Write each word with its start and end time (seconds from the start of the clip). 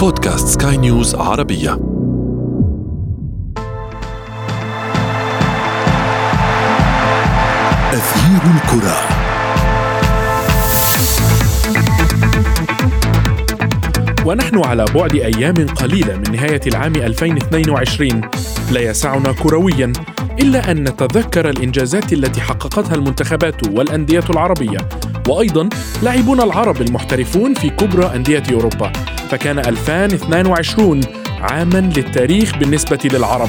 بودكاست 0.00 0.62
سكاي 0.62 0.76
نيوز 0.76 1.14
عربية. 1.14 1.72
أثير 7.92 8.42
الكرة. 8.54 8.96
ونحن 14.26 14.64
على 14.64 14.84
بعد 14.94 15.14
أيام 15.14 15.66
قليلة 15.66 16.16
من 16.16 16.32
نهاية 16.32 16.60
العام 16.66 16.96
2022 16.96 18.20
لا 18.70 18.80
يسعنا 18.80 19.32
كرويا. 19.32 19.92
إلا 20.38 20.70
أن 20.70 20.82
نتذكر 20.82 21.50
الإنجازات 21.50 22.12
التي 22.12 22.40
حققتها 22.40 22.94
المنتخبات 22.94 23.68
والأندية 23.68 24.24
العربية. 24.30 24.78
وأيضا 25.28 25.68
لاعبون 26.02 26.40
العرب 26.40 26.82
المحترفون 26.82 27.54
في 27.54 27.70
كبرى 27.70 28.10
أندية 28.14 28.42
أوروبا. 28.52 28.92
فكان 29.30 29.58
2022 29.58 31.00
عاما 31.40 31.92
للتاريخ 31.96 32.56
بالنسبة 32.58 32.98
للعرب. 33.04 33.48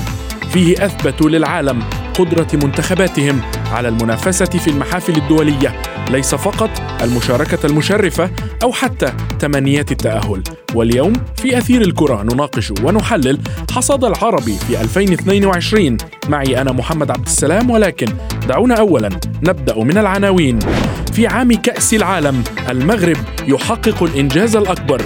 فيه 0.53 0.85
أثبتوا 0.85 1.29
للعالم 1.29 1.83
قدرة 2.13 2.47
منتخباتهم 2.53 3.41
على 3.71 3.87
المنافسة 3.87 4.45
في 4.45 4.67
المحافل 4.69 5.15
الدولية 5.15 5.81
ليس 6.09 6.35
فقط 6.35 6.69
المشاركة 7.01 7.65
المشرفة 7.65 8.31
أو 8.63 8.71
حتى 8.71 9.13
تمنيات 9.39 9.91
التأهل. 9.91 10.43
واليوم 10.75 11.13
في 11.37 11.57
أثير 11.57 11.81
الكرة 11.81 12.23
نناقش 12.23 12.71
ونحلل 12.83 13.39
حصاد 13.71 14.03
العربي 14.03 14.53
في 14.67 14.81
2022 14.81 15.97
معي 16.29 16.61
أنا 16.61 16.71
محمد 16.71 17.11
عبد 17.11 17.25
السلام 17.25 17.69
ولكن 17.69 18.07
دعونا 18.47 18.75
أولا 18.75 19.09
نبدأ 19.43 19.83
من 19.83 19.97
العناوين. 19.97 20.59
في 21.13 21.27
عام 21.27 21.53
كأس 21.53 21.93
العالم 21.93 22.43
المغرب 22.69 23.17
يحقق 23.47 24.03
الإنجاز 24.03 24.55
الأكبر 24.55 25.01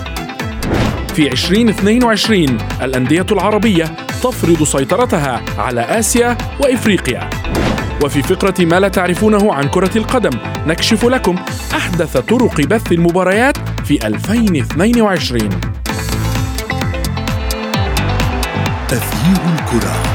في 1.15 1.31
2022 1.31 2.57
الأندية 2.81 3.25
العربية 3.31 3.83
تفرض 4.23 4.63
سيطرتها 4.63 5.41
على 5.57 5.81
آسيا 5.81 6.37
وإفريقيا. 6.59 7.29
وفي 8.03 8.21
فقرة 8.21 8.65
ما 8.65 8.79
لا 8.79 8.87
تعرفونه 8.87 9.53
عن 9.53 9.67
كرة 9.67 9.97
القدم 9.97 10.39
نكشف 10.67 11.05
لكم 11.05 11.35
أحدث 11.75 12.17
طرق 12.17 12.61
بث 12.61 12.91
المباريات 12.91 13.57
في 13.85 14.07
2022 14.07 15.49
أثير 18.91 19.41
الكرة. 19.59 20.14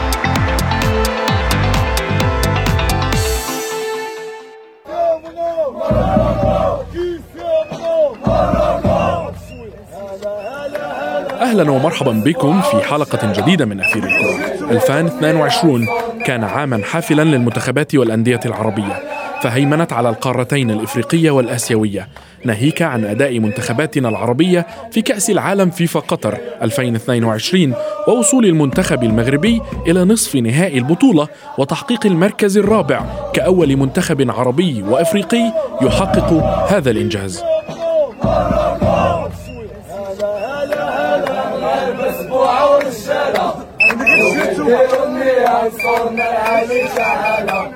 أهلا 11.41 11.71
ومرحبا 11.71 12.13
بكم 12.13 12.61
في 12.61 12.81
حلقة 12.81 13.33
جديدة 13.33 13.65
من 13.65 13.81
أثير 13.81 14.05
الكره 14.05 14.71
2022 14.71 15.87
كان 16.25 16.45
عاما 16.45 16.83
حافلا 16.85 17.23
للمنتخبات 17.23 17.95
والأندية 17.95 18.41
العربية 18.47 19.03
فهيمنت 19.43 19.93
على 19.93 20.09
القارتين 20.09 20.71
الإفريقية 20.71 21.31
والآسيوية. 21.31 22.09
ناهيك 22.45 22.83
عن 22.83 23.05
أداء 23.05 23.39
منتخباتنا 23.39 24.09
العربية 24.09 24.67
في 24.91 25.03
كأس 25.03 25.31
العالم 25.31 25.71
فيفا 25.71 26.01
قطر 26.01 26.39
2022 26.63 27.75
ووصول 28.09 28.47
المنتخب 28.47 29.03
المغربي 29.05 29.61
إلى 29.87 30.05
نصف 30.05 30.37
نهائي 30.37 30.79
البطولة 30.79 31.29
وتحقيق 31.59 32.07
المركز 32.07 32.59
الرابع 32.59 33.05
كأول 33.33 33.77
منتخب 33.77 34.31
عربي 34.31 34.83
وإفريقي 34.83 35.53
يحقق 35.83 36.33
هذا 36.73 36.91
الانجاز 44.75 45.73
صورنا 45.83 46.31
العالي 46.31 46.89
شعلة 46.97 47.73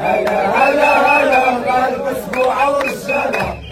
هلا 0.00 0.46
هلا 0.56 0.92
هلا 1.06 1.44
غالب 1.66 2.02
أسبوع 2.16 2.68
والسنة 2.68 3.63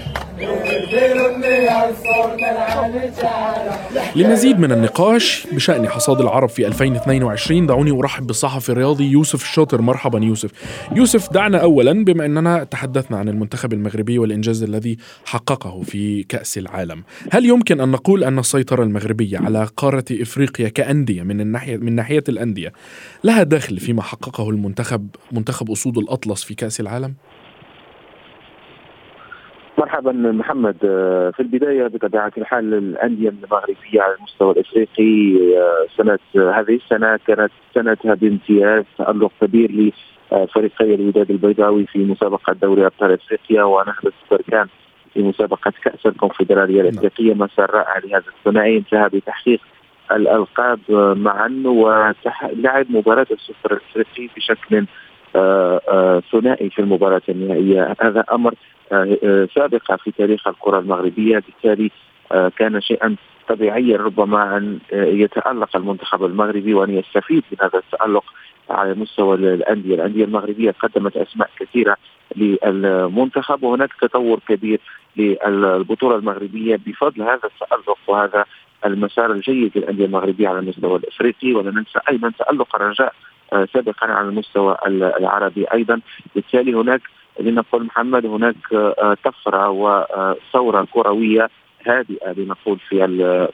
لمزيد 4.16 4.58
من 4.60 4.72
النقاش 4.72 5.46
بشأن 5.52 5.88
حصاد 5.88 6.20
العرب 6.20 6.48
في 6.48 6.66
2022 6.66 7.66
دعوني 7.66 7.90
أرحب 7.90 8.26
بالصحفي 8.26 8.68
الرياضي 8.68 9.04
يوسف 9.04 9.42
الشاطر. 9.42 9.82
مرحبا 9.82 10.18
يوسف. 10.18 10.50
يوسف 10.96 11.32
دعنا 11.32 11.58
أولا 11.58 12.04
بما 12.04 12.24
أننا 12.24 12.64
تحدثنا 12.64 13.18
عن 13.18 13.28
المنتخب 13.28 13.72
المغربي 13.72 14.18
والإنجاز 14.18 14.62
الذي 14.62 14.96
حققه 15.24 15.82
في 15.82 16.22
كأس 16.22 16.58
العالم. 16.58 17.02
هل 17.30 17.46
يمكن 17.46 17.80
أن 17.80 17.88
نقول 17.90 18.24
أن 18.24 18.38
السيطرة 18.38 18.82
المغربية 18.82 19.38
على 19.38 19.68
قارة 19.76 20.04
إفريقيا 20.10 20.68
كأندية 20.68 21.22
من 21.22 21.40
الناحية 21.40 21.76
من 21.76 21.94
ناحية 21.94 22.24
الأندية 22.28 22.72
لها 23.24 23.42
دخل 23.42 23.78
فيما 23.80 24.02
حققه 24.02 24.50
المنتخب 24.50 25.08
منتخب 25.32 25.70
أسود 25.70 25.98
الأطلس 25.98 26.44
في 26.44 26.54
كأس 26.54 26.80
العالم؟ 26.80 27.14
مرحبا 29.82 30.12
محمد. 30.12 30.76
آه، 30.84 31.30
في 31.30 31.40
البداية 31.40 31.86
بطبيعة 31.86 32.32
الحال 32.38 32.74
الأندية 32.74 33.28
المغربية 33.28 34.02
على 34.02 34.14
المستوى 34.14 34.52
الإفريقي 34.52 35.36
آه، 35.58 35.86
سنة 35.96 36.18
هذه 36.34 36.74
السنة 36.84 37.18
كانت 37.26 37.50
سنتها 37.74 38.14
بامتياز 38.14 38.84
تالق 38.98 39.32
كبير 39.40 39.92
لفريقي 40.32 40.94
الوداد 40.94 41.30
البيضاوي 41.30 41.86
في 41.86 41.98
مسابقة 41.98 42.52
دوري 42.52 42.86
أبطال 42.86 43.12
إفريقيا 43.12 43.62
ونهضه 43.62 44.12
بركان 44.30 44.66
في 45.14 45.22
مسابقة 45.22 45.72
كأس 45.84 46.06
الكونفدرالية 46.06 46.82
نعم. 46.82 46.88
الإفريقية. 46.88 47.34
مسار 47.34 47.70
رائع 47.70 47.98
لهذا 47.98 48.24
الثنائي. 48.38 48.76
انتهى 48.76 49.08
بتحقيق 49.08 49.60
الألقاب 50.12 50.80
معا 51.16 51.62
ولعب 51.66 52.86
مباراة 52.90 53.26
السوبر 53.30 53.72
الإفريقي 53.72 54.28
بشكل 54.36 54.76
آه، 54.76 54.86
ثنائي 56.32 56.70
في 56.70 56.78
المباراة 56.78 57.22
النهائية. 57.28 57.96
هذا 58.00 58.24
أمر 58.32 58.54
آه، 58.92 59.48
سابقه 59.54 59.96
في 59.96 60.10
تاريخ 60.10 60.48
الكرة 60.48 60.78
المغربية. 60.78 61.38
بالتالي 61.38 61.90
آه، 62.32 62.52
كان 62.56 62.80
شيئا 62.80 63.16
طبيعيا 63.48 63.96
ربما 63.96 64.56
أن 64.56 64.78
آه، 64.92 65.04
يتألق 65.04 65.76
المنتخب 65.76 66.24
المغربي 66.24 66.74
وأن 66.74 66.90
يستفيد 66.90 67.42
من 67.52 67.58
هذا 67.60 67.78
التألق 67.78 68.24
على 68.70 68.94
مستوى 68.94 69.34
الأندية، 69.34 69.94
الأندية 69.94 70.24
المغربية 70.24 70.70
قدمت 70.70 71.16
أسماء 71.16 71.50
كثيرة 71.58 71.96
للمنتخب 72.36 73.62
وهناك 73.62 73.90
تطور 74.00 74.40
كبير 74.48 74.80
للبطولة 75.16 76.16
المغربية 76.16 76.80
بفضل 76.86 77.22
هذا 77.22 77.40
التألق 77.44 77.98
وهذا 78.06 78.44
المسار 78.86 79.32
الجيد 79.32 79.72
للأندية 79.78 80.04
المغربية 80.04 80.48
على 80.48 80.58
المستوى 80.58 80.96
الأفريقي. 80.96 81.52
ولا 81.52 81.70
ننسى 81.70 81.98
أيضا 82.10 82.32
تألق 82.38 82.76
الرجاء 82.76 83.14
سابقا 83.52 84.06
على 84.06 84.28
المستوى 84.28 84.76
العربي 84.86 85.64
أيضا 85.64 86.00
بالتالي 86.34 86.74
هناك 86.74 87.00
لنقول 87.40 87.84
محمد 87.84 88.26
هناك 88.26 88.56
آه، 88.72 89.16
طفره 89.24 89.70
وثورة 89.70 90.86
كروية 90.92 91.48
هادئة 91.86 92.32
لنقول 92.32 92.78
في 92.88 93.06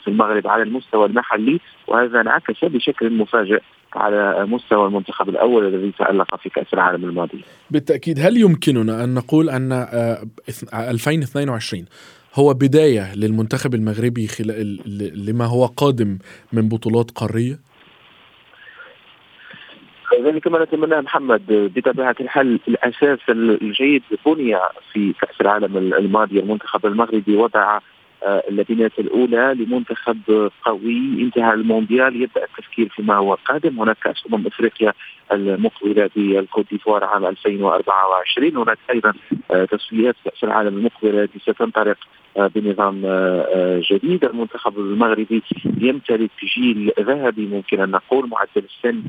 في 0.05 0.09
المغرب 0.09 0.47
على 0.47 0.63
المستوى 0.63 1.07
المحلي 1.07 1.61
وهذا 1.87 2.21
انعكس 2.21 2.65
بشكل 2.65 3.11
مفاجئ 3.13 3.61
على 3.95 4.47
مستوى 4.47 4.87
المنتخب 4.87 5.29
الأول 5.29 5.75
الذي 5.75 5.93
تألق 5.99 6.37
في 6.37 6.49
كأس 6.49 6.67
العالم 6.75 7.05
الماضي. 7.05 7.45
بالتأكيد 7.71 8.19
هل 8.21 8.37
يمكننا 8.37 9.05
أن 9.05 9.15
نقول 9.15 9.51
أن 9.51 9.73
2022 10.75 11.83
آه، 11.83 11.87
هو 12.41 12.55
بداية 12.55 13.15
للمنتخب 13.15 13.75
المغربي 13.75 14.27
خلال 14.27 14.79
لما 15.27 15.45
هو 15.45 15.67
قادم 15.67 16.19
من 16.53 16.69
بطولات 16.69 17.11
قارية؟ 17.11 17.68
ذلك 20.15 20.47
ما 20.47 20.65
نتمناه 20.65 21.01
محمد 21.01 21.43
بطبيعة 21.77 22.17
الحال 22.21 22.61
الأساس 22.69 23.19
الجيد 23.29 24.03
بني 24.27 24.59
في 24.93 25.13
كأس 25.13 25.41
العالم 25.41 25.77
الماضي 25.77 26.41
المنتخب 26.41 26.87
المغربي 26.87 27.37
وضع 27.37 27.79
اللبنات 28.23 28.99
الأولى 28.99 29.55
لمنتخب 29.59 30.51
قوي 30.65 30.97
انتهى 30.97 31.55
المونديال. 31.55 32.23
يبدأ 32.23 32.45
التفكير 32.45 32.89
فيما 32.89 33.17
هو 33.17 33.35
قادم. 33.35 33.81
هناك 33.81 33.97
كأس 34.03 34.25
أمم 34.33 34.47
إفريقيا 34.47 34.93
المقبلة 35.33 36.11
بالكوت 36.17 36.71
ديفوار 36.71 37.05
عام 37.05 37.27
2024 37.27 38.57
هناك 38.57 38.79
أيضا 38.91 39.13
آه، 39.51 39.65
تصفيات 39.65 40.17
كأس 40.25 40.45
العالم 40.45 40.77
المقبلة 40.77 41.23
التي 41.23 41.39
ستنطلق 41.39 41.97
آه، 42.37 42.47
بنظام 42.47 42.95
جديد. 43.91 44.25
المنتخب 44.25 44.79
المغربي 44.79 45.43
يمتلك 45.81 46.31
جيل 46.57 46.93
ذهبي 47.01 47.47
ممكن 47.47 47.81
أن 47.81 47.91
نقول 47.91 48.29
معدل 48.29 48.63
السن 48.65 49.03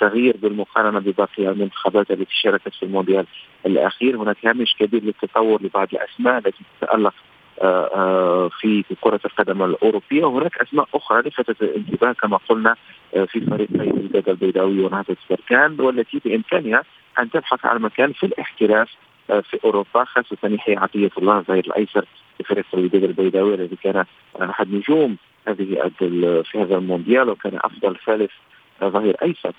صغير 0.00 0.36
بالمقارنة 0.42 0.98
بباقي 0.98 1.48
المنتخبات 1.48 2.10
التي 2.10 2.34
شاركت 2.42 2.74
في 2.74 2.82
المونديال 2.82 3.26
الأخير. 3.66 4.16
هناك 4.16 4.46
هامش 4.46 4.74
كبير 4.78 5.04
للتطور 5.04 5.62
لبعض 5.62 5.88
الأسماء 5.92 6.38
التي 6.38 6.64
تتألق 6.80 7.14
آه، 7.62 7.90
آه، 7.94 8.48
في 8.60 8.84
كرة 9.00 9.20
القدم 9.24 9.62
الأوروبية. 9.62 10.24
وهناك 10.24 10.58
أسماء 10.58 10.88
أخرى 10.94 11.22
لفتت 11.22 11.62
الانتباه 11.62 12.12
كما 12.12 12.36
قلنا 12.48 12.76
آه، 13.16 13.24
في 13.24 13.40
فريقي 13.40 13.74
الوداد 13.74 14.28
البيضاوي 14.28 14.80
ونهضة 14.80 15.16
بركان 15.30 15.80
والتي 15.80 16.20
بإمكانها 16.24 16.82
أن 17.18 17.30
تبحث 17.30 17.66
عن 17.66 17.82
مكان 17.82 18.12
في 18.12 18.26
الاحتراف 18.26 18.88
في 19.26 19.58
أوروبا 19.64 20.04
خاصة 20.04 20.36
يحيى 20.44 20.76
عطية 20.76 21.10
الله 21.18 21.38
الظهير 21.38 21.64
الأيسر 21.66 22.04
في 22.38 22.44
فريق 22.44 22.64
الوداد 22.74 23.04
البيضاوي 23.04 23.54
الذي 23.54 23.76
كان 23.76 24.04
أحد 24.42 24.74
نجوم 24.74 25.16
هذه 25.48 25.90
في 26.42 26.44
هذا 26.54 26.76
المونديال 26.76 27.28
وكان 27.28 27.58
أفضل 27.64 27.96
ثالث 28.06 28.30
ظهير 28.84 29.16
أيسر 29.22 29.52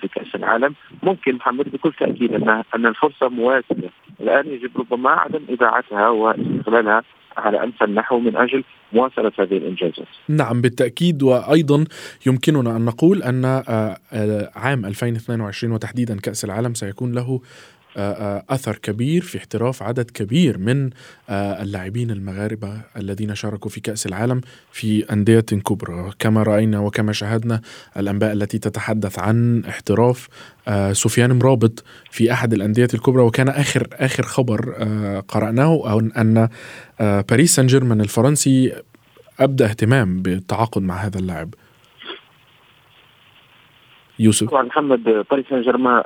في 0.00 0.08
كأس 0.08 0.34
العالم. 0.34 0.74
ممكن 1.02 1.34
محمد 1.34 1.72
بكل 1.72 1.92
تأكيد 1.92 2.34
ان 2.34 2.62
أن 2.74 2.86
الفرصة 2.86 3.28
مواسيه 3.28 3.90
الآن 4.20 4.46
يجب 4.46 4.70
ربما 4.78 5.10
عدم 5.10 5.40
اذاعتها 5.48 6.08
واستغلالها 6.08 7.02
على 7.36 7.64
امثل 7.64 7.94
نحو 7.94 8.18
من 8.18 8.36
أجل 8.36 8.64
مواصلة 8.92 9.32
هذه 9.38 9.56
الإنجازات. 9.56 10.06
نعم 10.28 10.60
بالتأكيد 10.60 11.22
وأيضا 11.22 11.84
يمكننا 12.26 12.76
أن 12.76 12.84
نقول 12.84 13.22
أن 13.22 13.44
آه، 13.44 13.96
آه، 14.12 14.50
عام 14.54 14.86
2022 14.86 15.72
وتحديدا 15.72 16.16
كأس 16.20 16.44
العالم 16.44 16.74
سيكون 16.74 17.12
له 17.12 17.40
أثر 17.96 18.76
كبير 18.76 19.22
في 19.22 19.38
احتراف 19.38 19.82
عدد 19.82 20.10
كبير 20.10 20.58
من 20.58 20.90
آه، 21.28 21.62
اللاعبين 21.62 22.10
المغاربة 22.10 22.80
الذين 22.96 23.34
شاركوا 23.34 23.70
في 23.70 23.80
كأس 23.80 24.06
العالم 24.06 24.40
في 24.72 25.12
أندية 25.12 25.40
كبرى. 25.40 26.10
كما 26.18 26.42
رأينا 26.42 26.78
وكما 26.78 27.12
شاهدنا 27.12 27.60
الأنباء 27.96 28.32
التي 28.32 28.58
تتحدث 28.58 29.18
عن 29.18 29.64
احتراف 29.68 30.28
سفيان 30.92 31.38
مرابط 31.38 31.84
في 32.10 32.32
أحد 32.32 32.52
الأندية 32.52 32.88
الكبرى. 32.94 33.22
وكان 33.22 33.48
آخر 33.48 33.86
آخر 33.92 34.22
خبر 34.22 34.72
قرأناه 35.28 36.00
أن 36.16 36.48
باريس 37.00 37.56
سان 37.56 37.66
جيرمان 37.66 38.00
الفرنسي 38.00 38.82
أبدى 39.40 39.64
اهتمام 39.64 40.22
بالتعاقد 40.22 40.82
مع 40.82 40.94
هذا 40.94 41.18
اللاعب. 41.18 41.54
يوسف. 44.18 44.50
طبعا 44.50 44.62
محمد 44.62 45.02
باريس 45.30 45.46
سان 45.50 45.62
جيرمان 45.62 46.02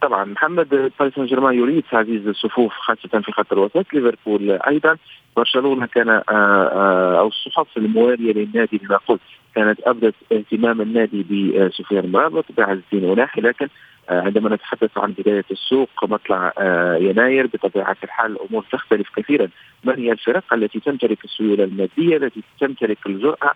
طبعا 0.00 0.24
محمد 0.24 0.68
باريس 0.98 1.14
سان 1.14 1.26
جيرمان 1.26 1.54
يريد 1.54 1.84
تعزيز 1.90 2.28
الصفوف 2.28 2.72
خاصة 2.72 3.20
في 3.20 3.32
خط 3.32 3.52
الوسط 3.52 3.92
ليفربول 3.92 4.50
أيضا. 4.50 4.96
برشلونة 5.36 5.86
كان 5.86 6.08
آه، 6.08 6.22
آه، 6.28 7.18
أو 7.18 7.28
الصحف 7.28 7.76
المواليه 7.76 8.32
للنادي 8.32 8.78
كما 8.78 8.96
قلت 8.96 9.20
كانت 9.54 9.80
ابدت 9.80 10.14
اهتمام 10.32 10.80
النادي 10.80 11.22
بسفيان 11.22 12.12
مرابط 12.12 12.44
بعز 12.56 12.78
الدين 12.78 13.10
اناحي 13.10 13.40
لكن 13.40 13.68
آه، 14.08 14.20
عندما 14.20 14.54
نتحدث 14.54 14.98
عن 14.98 15.12
بداية 15.18 15.44
السوق 15.50 15.88
مطلع 16.02 16.52
يناير 17.00 17.46
بطبيعة 17.46 17.96
الحال 18.04 18.32
الأمور 18.32 18.64
تختلف 18.72 19.08
كثيرا. 19.16 19.48
من 19.84 19.94
هي 19.94 20.12
الفرق 20.12 20.54
التي 20.54 20.80
تمتلك 20.80 21.24
السيولة 21.24 21.64
المادية 21.64 22.16
التي 22.16 22.42
تمتلك 22.60 22.98
الجرأة 23.06 23.52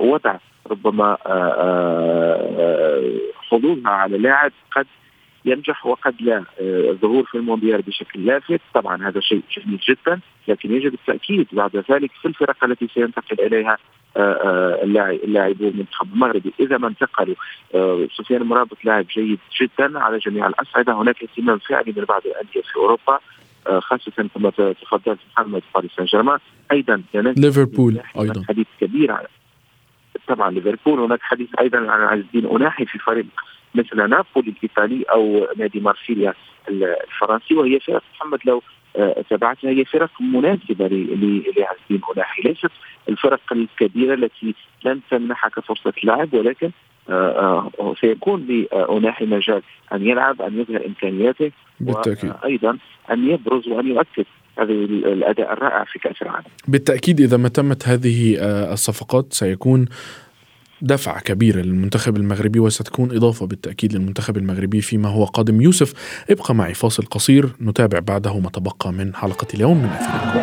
وضع 0.00 0.36
ربما 0.70 1.16
حظوظها 3.50 3.90
على 3.90 4.18
لاعب 4.18 4.52
قد 4.76 4.86
ينجح 5.44 5.86
وقد 5.86 6.14
لا 6.20 6.44
الظهور 6.60 7.20
آه، 7.20 7.26
في 7.30 7.34
المونديال 7.34 7.82
بشكل 7.82 8.26
لافت. 8.26 8.60
طبعا 8.74 9.08
هذا 9.08 9.20
شيء 9.20 9.42
جميل 9.56 9.80
جدا 9.88 10.20
لكن 10.48 10.74
يجب 10.74 10.94
التأكيد 10.94 11.46
بعد 11.52 11.76
ذلك 11.90 12.10
في 12.22 12.28
الفرق 12.28 12.64
التي 12.64 12.88
سينتقل 12.94 13.40
إليها 13.40 13.78
آه، 14.16 14.20
آه، 14.20 14.84
اللاعبون 15.24 15.68
المنتخب 15.68 16.12
المغربي 16.12 16.52
إذا 16.60 16.78
ما 16.78 16.88
انتقلوا 16.88 17.34
سفيان 18.18 18.42
مرابط 18.42 18.84
لاعب 18.84 19.06
جيد 19.14 19.38
جدا 19.60 19.98
على 19.98 20.18
جميع 20.18 20.46
الاصعده 20.46 20.92
هناك 20.92 21.22
اهتمام 21.22 21.58
فعلي 21.58 21.92
من 21.96 22.04
بعض 22.04 22.22
الأندية 22.26 22.60
في 22.60 22.76
أوروبا 22.76 23.18
خاصة 23.80 24.28
كما 24.34 24.50
تفضلت 24.50 25.18
محمد 25.32 25.62
باريس 25.74 25.90
سان 25.96 26.04
جيرمان 26.04 26.38
أيضا 26.72 27.02
ليفربول 27.14 28.00
أيضا. 28.18 28.44
حديث 28.48 28.66
كبير 28.80 29.16
طبعا 30.28 30.50
ليفربول. 30.50 31.00
هناك 31.00 31.22
حديث 31.22 31.48
أيضا 31.60 31.78
عن 31.78 32.00
عز 32.00 32.18
الدين 32.18 32.46
أناحي 32.46 32.86
في 32.86 32.98
فريق 32.98 33.26
مثل 33.74 33.96
نابولي 33.96 34.54
الإيطالي 34.56 35.02
أو 35.02 35.48
نادي 35.56 35.80
مارسيليا 35.80 36.34
الفرنسي 36.68 37.54
وهي 37.54 37.80
فرق 37.80 38.02
محمد 38.14 38.38
لو 38.44 38.62
آه، 38.96 39.24
تبعتها 39.30 39.70
هي 39.70 39.84
فرق 39.84 40.10
مناسبة 40.20 40.88
لعز 40.88 41.76
الدين 41.90 42.00
أناحي 42.16 42.42
ليست 42.42 42.70
الفرق 43.08 43.40
الكبيرة 43.52 44.14
التي 44.14 44.54
لن 44.84 45.00
تمنحك 45.10 45.60
فرصة 45.60 45.92
لعب 46.04 46.34
ولكن 46.34 46.70
آه، 47.08 47.70
آه، 47.80 47.94
سيكون 48.00 48.46
لأناحي 48.46 49.26
مجال 49.26 49.62
أن 49.92 50.06
يلعب 50.06 50.42
أن 50.42 50.60
يظهر 50.60 50.86
إمكانياته 50.86 51.50
بالتأكيد 51.80 52.32
وأيضا 52.42 52.78
أن 53.10 53.30
يبرز 53.30 53.68
وأن 53.68 53.86
يؤكد 53.86 54.24
هذه 54.58 54.84
الأداء 54.84 55.52
الرائع 55.52 55.84
في 55.84 55.98
كأس 55.98 56.22
العالم. 56.22 56.44
بالتأكيد 56.68 57.20
إذا 57.20 57.36
ما 57.36 57.48
تمت 57.48 57.88
هذه 57.88 58.36
الصفقات 58.72 59.32
سيكون 59.32 59.86
دفع 60.82 61.18
كبير 61.20 61.56
للمنتخب 61.56 62.16
المغربي 62.16 62.60
وستكون 62.60 63.16
إضافة 63.16 63.46
بالتأكيد 63.46 63.92
للمنتخب 63.92 64.36
المغربي 64.36 64.80
فيما 64.80 65.08
هو 65.08 65.24
قادم 65.24 65.60
يوسف. 65.60 65.92
ابقى 66.30 66.54
معي 66.54 66.74
فاصل 66.74 67.04
قصير 67.04 67.52
نتابع 67.60 67.98
بعده 67.98 68.38
ما 68.38 68.50
تبقى 68.50 68.92
من 68.92 69.14
حلقة 69.14 69.46
اليوم 69.54 69.78
من 69.78 69.88
أثير 69.88 70.42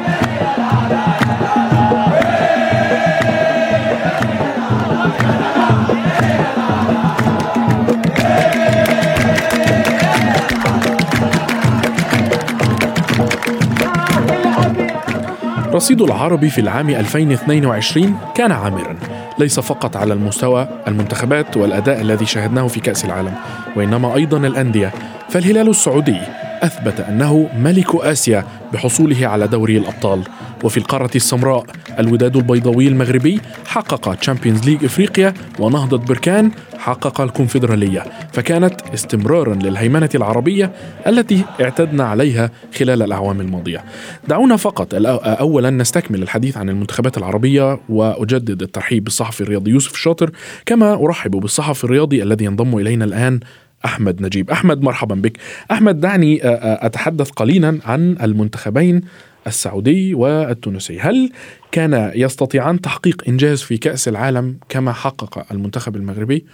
رصيد 15.74 16.01
العربي 16.01 16.50
في 16.50 16.62
العام 16.62 16.89
2022 16.89 18.18
كان 18.36 18.51
عامرا. 18.51 19.09
ليس 19.39 19.59
فقط 19.59 19.97
على 19.97 20.13
المستوى 20.13 20.68
المنتخبات 20.88 21.57
والأداء 21.57 22.01
الذي 22.01 22.25
شاهدناه 22.25 22.68
في 22.68 22.80
كأس 22.80 23.06
العالم 23.06 23.33
وإنما 23.75 24.15
أيضا 24.15 24.38
الأندية. 24.38 24.94
فالهلال 25.30 25.69
السعودي 25.69 26.18
أثبت 26.63 27.00
أنه 27.00 27.50
ملك 27.57 27.95
آسيا 27.95 28.44
بحصوله 28.74 29.27
على 29.27 29.47
دوري 29.47 29.77
الأبطال 29.77 30.24
وفي 30.63 30.77
القارة 30.77 31.12
السمراء 31.15 31.65
الوداد 32.00 32.38
البيضاوي 32.38 32.88
المغربي 32.88 33.42
حقق 33.66 34.16
Champions 34.16 34.69
League 34.69 34.86
إفريقيا 34.86 35.34
ونهضة 35.60 35.98
بركان 35.98 36.51
حقق 36.78 37.22
الكونفدرالية 37.22 38.06
فكانت 38.34 38.81
استمرارا 38.94 39.56
للهيمنة 39.56 40.10
العربية 40.16 40.72
التي 41.07 41.44
اعتدنا 41.62 42.04
عليها 42.04 42.51
خلال 42.78 43.01
الأعوام 43.01 43.42
الماضية. 43.42 43.84
دعونا 44.28 44.56
فقط 44.56 44.88
اولا 45.25 45.69
نستكمل 45.69 46.24
الحديث 46.24 46.57
عن 46.57 46.69
المنتخبات 46.69 47.18
العربية 47.18 47.80
وأجدد 47.90 48.62
الترحيب 48.62 49.04
بالصحفي 49.04 49.42
الرياضي 49.42 49.72
يوسف 49.72 49.94
الشاطر 49.94 50.31
كما 50.66 50.94
أرحب 50.94 51.31
بالصحفي 51.31 51.84
الرياضي 51.84 52.24
الذي 52.24 52.46
ينضم 52.46 52.78
إلينا 52.78 53.06
الآن 53.06 53.40
أحمد 53.86 54.22
نجيب. 54.22 54.50
أحمد 54.50 54.81
مرحبا 54.81 55.16
بك. 55.16 55.38
أحمد 55.72 56.00
دعني 56.00 56.40
أتحدث 56.86 57.30
قليلا 57.30 57.80
عن 57.86 58.18
المنتخبين 58.22 59.01
السعودي 59.48 60.13
والتونسي. 60.13 61.00
هل 61.00 61.31
كان 61.71 62.12
يستطيعان 62.16 62.81
تحقيق 62.81 63.24
إنجاز 63.27 63.63
في 63.63 63.77
كأس 63.77 64.07
العالم 64.07 64.60
كما 64.69 64.94
حقق 64.94 65.51
المنتخب 65.51 65.96
المغربي؟ 65.96 66.46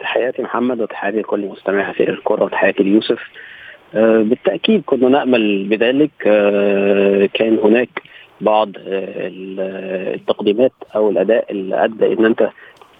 تحياتي 0.00 0.42
محمد 0.42 0.80
وتحياتي 0.80 1.18
لكل 1.18 1.46
مستمع 1.46 1.92
في 1.92 2.10
الكرة 2.10 2.44
وتحياتي 2.44 2.82
ليوسف. 2.82 3.18
آه، 3.94 4.22
بالتأكيد 4.22 4.82
كنا 4.86 5.08
نأمل 5.08 5.68
بذلك. 5.68 6.10
آه، 6.26 7.28
كان 7.34 7.58
هناك 7.58 7.88
بعض 8.40 8.70
آه، 8.78 9.30
التقديمات 10.14 10.72
أو 10.94 11.10
الأداء 11.10 11.52
اللي 11.52 11.84
أدى 11.84 12.12
إن 12.12 12.24
أنت 12.24 12.50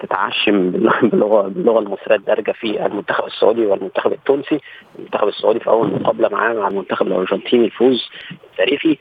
تتعشم 0.01 0.71
باللغة 0.71 1.49
باللغة 1.49 1.79
المصرية 1.79 2.17
الدارجة 2.17 2.53
في 2.53 2.87
المنتخب 2.87 3.27
السعودي 3.27 3.67
والمنتخب 3.67 4.13
التونسي، 4.13 4.61
المنتخب 4.99 5.29
السعودي 5.29 5.61
في 5.61 5.71
أول 5.71 5.91
مقابلة 5.91 6.29
معاه 6.29 6.55
مع 6.55 6.69
المنتخب 6.69 7.07
الأرجنتيني 7.07 7.65
الفوز 7.65 8.09
التاريخي. 8.53 8.99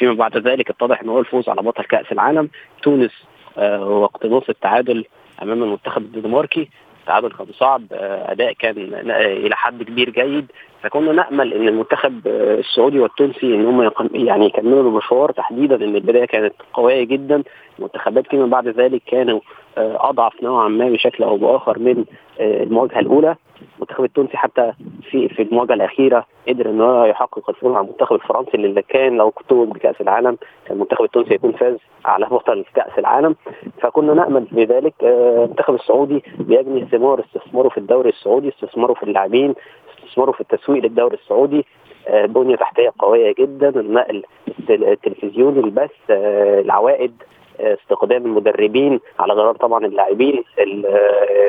فيما 0.00 0.14
بعد 0.14 0.36
ذلك 0.36 0.70
اتضح 0.70 1.02
إن 1.02 1.08
هو 1.08 1.20
الفوز 1.20 1.48
على 1.48 1.62
بطل 1.62 1.84
كأس 1.84 2.12
العالم 2.12 2.48
تونس 2.82 3.10
آه 3.58 3.88
واقتناص 3.88 4.42
التعادل 4.48 5.04
أمام 5.42 5.62
المنتخب 5.62 6.02
الدنماركي. 6.02 6.68
التعادل 7.00 7.30
كان 7.30 7.46
صعب 7.52 7.82
آه 7.92 8.32
أداء 8.32 8.52
كان 8.52 8.74
إلى 9.20 9.56
حد 9.56 9.82
كبير 9.82 10.10
جيد. 10.10 10.52
فكنا 10.82 11.12
نأمل 11.12 11.54
إن 11.54 11.68
المنتخب 11.68 12.26
آه، 12.26 12.58
السعودي 12.58 12.98
والتونسي 12.98 13.46
إن 13.54 13.66
هم 13.66 13.92
يعني 14.14 14.46
يكملوا 14.46 14.82
المشوار 14.82 15.32
تحديدا 15.32 15.76
إن 15.76 15.96
البداية 15.96 16.24
كانت 16.24 16.54
قوية 16.72 17.04
جدا. 17.04 17.42
المنتخبات 17.78 18.26
فيما 18.26 18.46
بعد 18.46 18.68
ذلك 18.68 19.02
كانوا 19.06 19.40
أضعف 19.78 20.42
نوعا 20.42 20.68
ما 20.68 20.88
بشكل 20.88 21.24
أو 21.24 21.36
بآخر 21.36 21.78
من 21.78 22.04
المواجهة 22.40 22.98
الأولى. 22.98 23.36
المنتخب 23.76 24.04
التونسي 24.04 24.36
حتى 24.36 24.72
في 25.10 25.28
في 25.28 25.42
المواجهة 25.42 25.74
الأخيرة 25.74 26.26
قدر 26.48 26.70
إن 26.70 26.80
هو 26.80 27.04
يحقق 27.04 27.50
الفوز 27.50 27.74
على 27.74 27.84
المنتخب 27.84 28.14
الفرنسي 28.16 28.54
اللي 28.54 28.82
كان 28.82 29.16
لو 29.16 29.32
توج 29.48 29.68
بكأس 29.68 30.00
العالم 30.00 30.38
كان 30.64 30.76
المنتخب 30.76 31.04
التونسي 31.04 31.34
يكون 31.34 31.52
فاز 31.52 31.76
على 32.04 32.26
بطل 32.26 32.64
كأس 32.74 32.98
العالم. 32.98 33.36
فكنا 33.80 34.14
نأمل 34.14 34.46
بذلك 34.52 34.94
المنتخب 35.02 35.74
السعودي 35.74 36.24
بيجني 36.38 36.86
ثمار 36.86 37.20
استثماره 37.20 37.68
في 37.68 37.78
الدوري 37.78 38.08
السعودي 38.08 38.48
استثماره 38.48 38.94
في 38.94 39.02
اللاعبين 39.02 39.54
استثماره 39.98 40.32
في 40.32 40.40
التسويق 40.40 40.82
للدوري 40.82 41.14
السعودي. 41.16 41.64
آه، 42.08 42.26
بنية 42.26 42.56
تحتية 42.56 42.92
قوية 42.98 43.34
جدا 43.38 43.68
النقل 43.80 44.22
التلفزيوني 44.70 45.60
البث 45.60 45.90
آه، 46.10 46.60
العوائد 46.60 47.22
آه، 47.60 47.74
استخدام 47.82 48.26
المدربين 48.26 49.00
على 49.18 49.32
غرار 49.32 49.56
طبعا 49.56 49.86
اللاعبين 49.86 50.44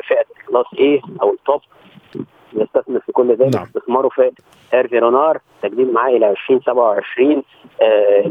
فئة 0.07 0.25
class 0.47 0.65
A 0.79 1.01
أو 1.21 1.33
ال 1.33 1.40
top 1.40 1.61
يستثمر 2.53 2.99
في 2.99 3.11
كل 3.11 3.35
ذلك 3.35 3.55
نعم. 3.55 3.63
استثماره 3.63 4.09
في 4.09 4.31
هيرفي 4.71 4.99
رونار 4.99 5.37
تجديد 5.61 5.93
معاه 5.93 6.09
إلى 6.09 6.29
2027 6.29 7.43
آه، 7.81 8.27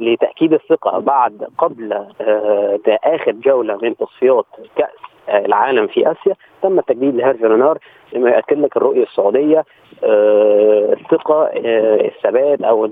لتأكيد 0.00 0.52
الثقة 0.52 0.98
بعد 0.98 1.46
قبل 1.58 1.92
آه، 1.92 2.78
آخر 3.04 3.32
جولة 3.32 3.78
من 3.82 3.96
تصفيات 3.96 4.46
كأس 4.76 4.88
آه، 5.28 5.46
العالم 5.46 5.86
في 5.86 6.10
آسيا. 6.12 6.34
تم 6.62 6.78
التجديد 6.78 7.14
لهيرفي 7.14 7.46
رونار 7.46 7.78
لما 8.12 8.30
ياكد 8.30 8.58
لك 8.58 8.76
الرؤية 8.76 9.02
السعودية 9.02 9.64
الثقة 10.04 11.50
الثبات 12.06 12.62
أو 12.62 12.86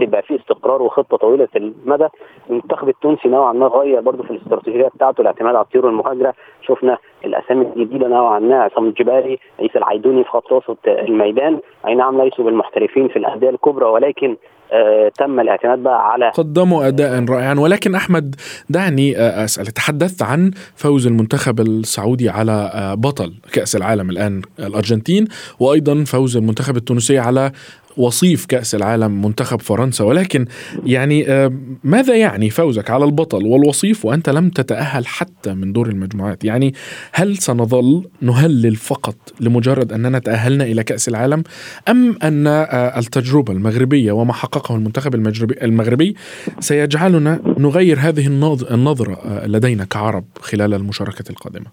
تبقى 0.00 0.22
في 0.22 0.36
استقرار 0.36 0.82
وخطة 0.82 1.16
طويلة 1.16 1.48
المدى. 1.56 2.08
المنتخب 2.50 2.88
التونسي 2.88 3.28
نوعا 3.28 3.52
ما 3.52 3.66
غير 3.66 4.00
برضه 4.00 4.22
في 4.22 4.30
الاستراتيجية 4.30 4.88
بتاعته 4.88 5.20
الاعتماد 5.20 5.54
على 5.54 5.64
الطيور 5.64 5.88
المهاجرة. 5.88 6.34
شفنا 6.62 6.98
الأسامي 7.24 7.66
الجديدة 7.76 8.08
نوعا 8.08 8.38
ما 8.38 8.62
عصام 8.62 8.86
الجبالي 8.86 9.38
عيسى 9.60 9.78
العيدوني 9.78 10.24
في 10.24 10.30
خط 10.30 10.52
وسط 10.52 10.78
الميدان 10.86 11.58
أي 11.90 11.94
نعم 11.94 12.22
ليسوا 12.22 12.44
بالمحترفين 12.44 13.08
في 13.08 13.16
الأندية 13.16 13.50
الكبرى 13.50 13.84
ولكن 13.84 14.36
آه 14.72 15.10
تم 15.18 15.40
الاعتماد 15.40 15.78
بقى 15.78 16.12
على 16.12 16.30
قدموا 16.30 16.88
أداء 16.88 17.24
رائعا. 17.24 17.54
ولكن 17.58 17.94
أحمد 17.94 18.34
دعني 18.68 19.18
آه، 19.18 19.44
أسأل. 19.44 19.66
تحدثت 19.66 20.22
عن 20.22 20.50
فوز 20.76 21.06
المنتخب 21.06 21.60
السعودي 21.60 22.28
على 22.30 22.70
آه، 22.74 22.94
بطل 22.94 23.32
كأس 23.52 23.76
العالم 23.76 24.10
الآن 24.10 24.42
الأرجنتين 24.58 25.28
وأيضا 25.60 26.04
فوز 26.04 26.36
المنتخب 26.36 26.76
التونسي 26.76 27.18
على 27.18 27.52
وصيف 28.00 28.46
كأس 28.46 28.74
العالم 28.74 29.22
منتخب 29.24 29.60
فرنسا 29.62 30.04
ولكن 30.04 30.46
يعني 30.86 31.28
آه، 31.30 31.52
ماذا 31.84 32.16
يعني 32.16 32.50
فوزك 32.50 32.90
على 32.90 33.04
البطل 33.04 33.46
والوصيف 33.46 34.04
وأنت 34.04 34.28
لم 34.30 34.48
تتأهل 34.50 35.06
حتى 35.06 35.54
من 35.54 35.72
دور 35.72 35.88
المجموعات؟ 35.88 36.44
يعني 36.44 36.74
هل 37.12 37.36
سنظل 37.38 38.04
نهلل 38.20 38.76
فقط 38.76 39.16
لمجرد 39.40 39.92
أننا 39.92 40.18
تأهلنا 40.18 40.64
إلى 40.64 40.82
كأس 40.84 41.08
العالم 41.08 41.42
أم 41.88 42.16
أن 42.22 42.46
آه، 42.46 42.98
التجربة 42.98 43.52
المغربية 43.52 44.12
وما 44.12 44.32
حققه 44.32 44.74
المنتخب 44.74 45.14
المغربي, 45.62 46.16
سيجعلنا 46.60 47.40
نغير 47.58 47.98
هذه 48.00 48.26
النظ- 48.26 48.72
النظرة 48.72 49.14
آه، 49.14 49.46
لدينا 49.46 49.84
كعرب 49.84 50.24
خلال 50.40 50.74
المشاركة 50.74 51.24
القادمة؟ 51.30 51.66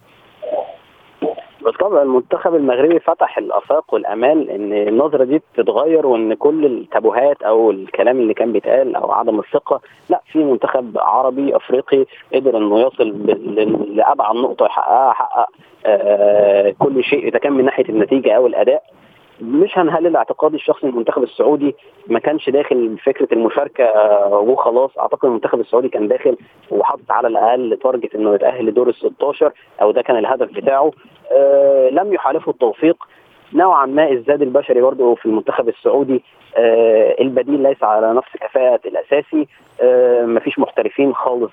بالطبع 1.87 2.01
المنتخب 2.01 2.55
المغربي 2.55 2.99
فتح 2.99 3.37
الأفاق 3.37 3.93
والأمال 3.93 4.49
إن 4.49 4.73
النظرة 4.73 5.23
دي 5.23 5.41
تتغير 5.55 6.07
وإن 6.07 6.33
كل 6.33 6.65
التابوهات 6.65 7.43
أو 7.43 7.71
الكلام 7.71 8.19
اللي 8.19 8.33
كان 8.33 8.51
بيتقال 8.51 8.95
أو 8.95 9.11
عدم 9.11 9.39
الثقة 9.39 9.81
لا 10.09 10.21
في 10.31 10.39
منتخب 10.43 10.97
عربي 10.97 11.55
أفريقي 11.55 12.05
قدر 12.33 12.57
إنه 12.57 12.79
يصل 12.79 13.07
لأبعد 13.95 14.35
نقطة 14.35 14.65
يحققها 14.65 15.13
حقق 15.13 15.49
آه 15.85 16.75
كل 16.79 17.03
شيء 17.03 17.27
إذا 17.27 17.39
كان 17.39 17.53
من 17.53 17.65
ناحية 17.65 17.89
النتيجة 17.89 18.31
أو 18.35 18.47
الأداء. 18.47 18.83
مش 19.41 19.77
هنهلل 19.77 20.15
اعتقادي 20.15 20.55
الشخصي 20.55 20.87
المنتخب 20.87 21.23
السعودي. 21.23 21.75
ما 22.07 22.19
كانش 22.19 22.49
داخل 22.49 22.97
فكرة 23.03 23.27
المشاركة 23.33 23.83
آه، 23.83 24.39
وخلاص. 24.39 24.97
أعتقد 24.99 25.25
المنتخب 25.25 25.59
السعودي 25.59 25.89
كان 25.89 26.07
داخل 26.07 26.37
وحاطط 26.71 27.11
على 27.11 27.27
الأقل 27.27 27.79
تارجت 27.83 28.15
إنه 28.15 28.35
يتأهل 28.35 28.65
لدور 28.65 28.89
ال 28.89 28.95
16 28.95 29.51
أو 29.81 29.91
ده 29.91 30.01
كان 30.01 30.17
الهدف 30.17 30.51
بتاعه. 30.53 30.91
آه 31.31 31.89
لم 31.89 32.13
يحالفه 32.13 32.49
التوفيق. 32.51 33.03
نوعا 33.53 33.85
ما 33.85 34.09
الزاد 34.11 34.41
البشري 34.41 34.81
برضه 34.81 35.15
في 35.15 35.25
المنتخب 35.25 35.69
السعودي. 35.69 36.23
البديل 37.21 37.63
ليس 37.63 37.83
على 37.83 38.13
نفس 38.13 38.37
كفاءة 38.41 38.79
الأساسي. 38.85 39.47
آه 39.81 40.25
مفيش 40.25 40.59
محترفين 40.59 41.13
خالص 41.13 41.51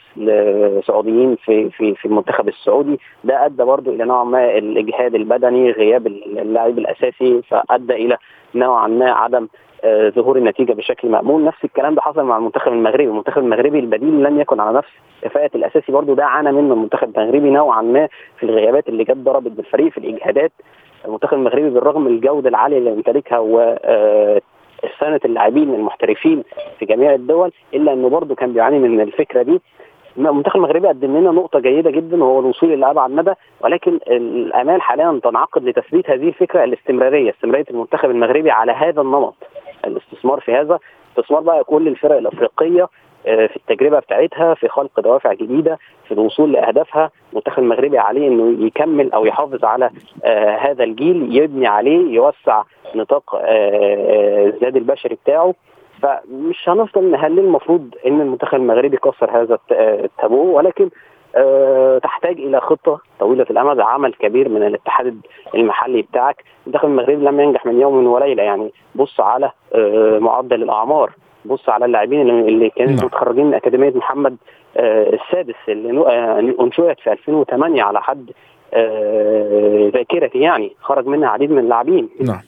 سعوديين 0.86 1.36
في 1.36 1.70
في 1.70 1.94
في 1.94 2.04
المنتخب 2.04 2.48
السعودي. 2.48 3.00
ده 3.24 3.46
أدى 3.46 3.64
برضه 3.64 3.92
إلى 3.92 4.04
نوعا 4.04 4.24
ما 4.24 4.58
الإجهاد 4.58 5.14
البدني 5.14 5.70
غياب 5.70 6.06
اللاعب 6.06 6.78
الأساسي 6.78 7.42
فأدى 7.42 7.92
إلى 7.92 8.16
نوعا 8.54 8.88
ما 8.88 9.10
عدم 9.10 9.48
آه 9.84 10.08
ظهور 10.08 10.36
النتيجة 10.36 10.72
بشكل 10.72 11.08
مأمون. 11.08 11.44
نفس 11.44 11.64
الكلام 11.64 11.94
ده 11.94 12.00
حصل 12.00 12.24
مع 12.24 12.36
المنتخب 12.36 12.72
المغربي. 12.72 13.04
المنتخب 13.04 13.42
المغربي 13.42 13.78
البديل 13.78 14.22
لم 14.22 14.40
يكن 14.40 14.60
على 14.60 14.76
نفس 14.78 14.90
كفاءة 15.22 15.50
الأساسي. 15.54 15.92
برضه 15.92 16.14
ده 16.14 16.24
عانى 16.24 16.52
منه 16.52 16.74
المنتخب 16.74 17.18
المغربي 17.18 17.50
نوعا 17.50 17.82
ما 17.82 18.08
في 18.38 18.42
الغيابات 18.46 18.88
اللي 18.88 19.04
جت 19.04 19.16
ضربت 19.16 19.50
بالفريق 19.52 19.92
في 19.92 19.98
الإجهادات. 19.98 20.52
المنتخب 21.04 21.34
المغربي 21.34 21.70
بالرغم 21.70 22.00
من 22.04 22.10
الجودة 22.10 22.48
العالية 22.48 22.78
اللي 22.78 22.90
يمتلكها 22.90 23.38
سنه 25.00 25.20
اللاعبين 25.24 25.74
المحترفين 25.74 26.42
في 26.78 26.86
جميع 26.86 27.14
الدول 27.14 27.52
إلا 27.74 27.92
إنه 27.92 28.08
برضه 28.08 28.34
كان 28.34 28.52
بيعاني 28.52 28.78
من 28.78 29.00
الفكرة 29.00 29.42
دي. 29.42 29.60
المنتخب 30.18 30.56
المغربي 30.56 30.88
قدم 30.88 31.16
لنا 31.16 31.30
نقطة 31.30 31.58
جيدة 31.60 31.90
جدا 31.90 32.24
وهو 32.24 32.40
الوصول 32.40 32.72
إلى 32.72 32.90
ابعد 32.90 33.10
مدى 33.10 33.32
ولكن 33.60 33.98
الأمال 34.08 34.82
حاليا 34.82 35.20
تنعقد 35.24 35.64
لتثبيت 35.64 36.10
هذه 36.10 36.28
الفكرة 36.28 36.64
الاستمرارية 36.64 37.30
استمرارية 37.30 37.64
المنتخب 37.70 38.10
المغربي 38.10 38.50
على 38.50 38.72
هذا 38.72 39.00
النمط. 39.00 39.34
الاستثمار 39.84 40.40
في 40.40 40.52
هذا 40.54 40.78
استثمار 41.10 41.40
بقى 41.40 41.64
كل 41.64 41.88
الفرق 41.88 42.16
الأفريقية 42.16 42.88
في 43.24 43.56
التجربة 43.56 43.98
بتاعتها 43.98 44.54
في 44.54 44.68
خلق 44.68 45.00
دوافع 45.00 45.32
جديدة 45.32 45.78
في 46.08 46.14
الوصول 46.14 46.52
لأهدافها. 46.52 47.10
المنتخب 47.32 47.62
المغربي 47.62 47.98
عليه 47.98 48.28
إنه 48.28 48.66
يكمل 48.66 49.12
أو 49.12 49.24
يحافظ 49.26 49.64
على 49.64 49.90
آه 50.24 50.56
هذا 50.56 50.84
الجيل 50.84 51.36
يبني 51.36 51.66
عليه 51.66 52.14
يوسع 52.14 52.62
نطاق 52.94 53.34
آه 53.34 54.46
الزاد 54.46 54.76
البشري 54.76 55.14
بتاعه. 55.14 55.54
فمش 56.02 56.68
هنفضل 56.68 57.10
نهلل 57.10 57.38
المفروض 57.38 57.94
إن 58.06 58.20
المنتخب 58.20 58.54
المغربي 58.54 58.96
كسر 58.96 59.30
هذا 59.42 59.58
التابو؟ 59.72 60.56
ولكن 60.56 60.90
أه 61.36 61.98
تحتاج 61.98 62.38
إلى 62.40 62.60
خطة 62.60 62.98
طويلة 63.20 63.46
الأمد 63.50 63.80
عمل 63.80 64.14
كبير 64.14 64.48
من 64.48 64.62
الاتحاد 64.66 65.20
المحلي 65.54 66.02
بتاعك. 66.02 66.44
المنتخب 66.66 66.88
المغربي 66.88 67.24
لم 67.24 67.40
ينجح 67.40 67.66
من 67.66 67.80
يوم 67.80 68.06
وليله 68.06 68.42
يعني 68.42 68.72
بص 68.94 69.20
على 69.20 69.50
أه 69.74 70.18
معدل 70.18 70.62
الأعمار. 70.62 71.10
بص 71.44 71.68
على 71.68 71.84
اللاعبين 71.84 72.30
اللي 72.30 72.70
كانوا 72.70 72.92
متخرجين 73.04 73.46
من 73.46 73.54
أكاديمية 73.54 73.92
محمد 73.96 74.36
أه 74.76 75.10
السادس 75.14 75.54
اللي 75.68 76.54
أنشئت 76.60 77.00
في 77.00 77.12
2008 77.12 77.82
على 77.82 78.02
حد 78.02 78.30
ذاكرتي 79.94 80.38
يعني. 80.38 80.72
خرج 80.80 81.06
منها 81.06 81.28
عديد 81.28 81.50
من 81.50 81.58
اللاعبين. 81.58 82.08
نعم. 82.20 82.40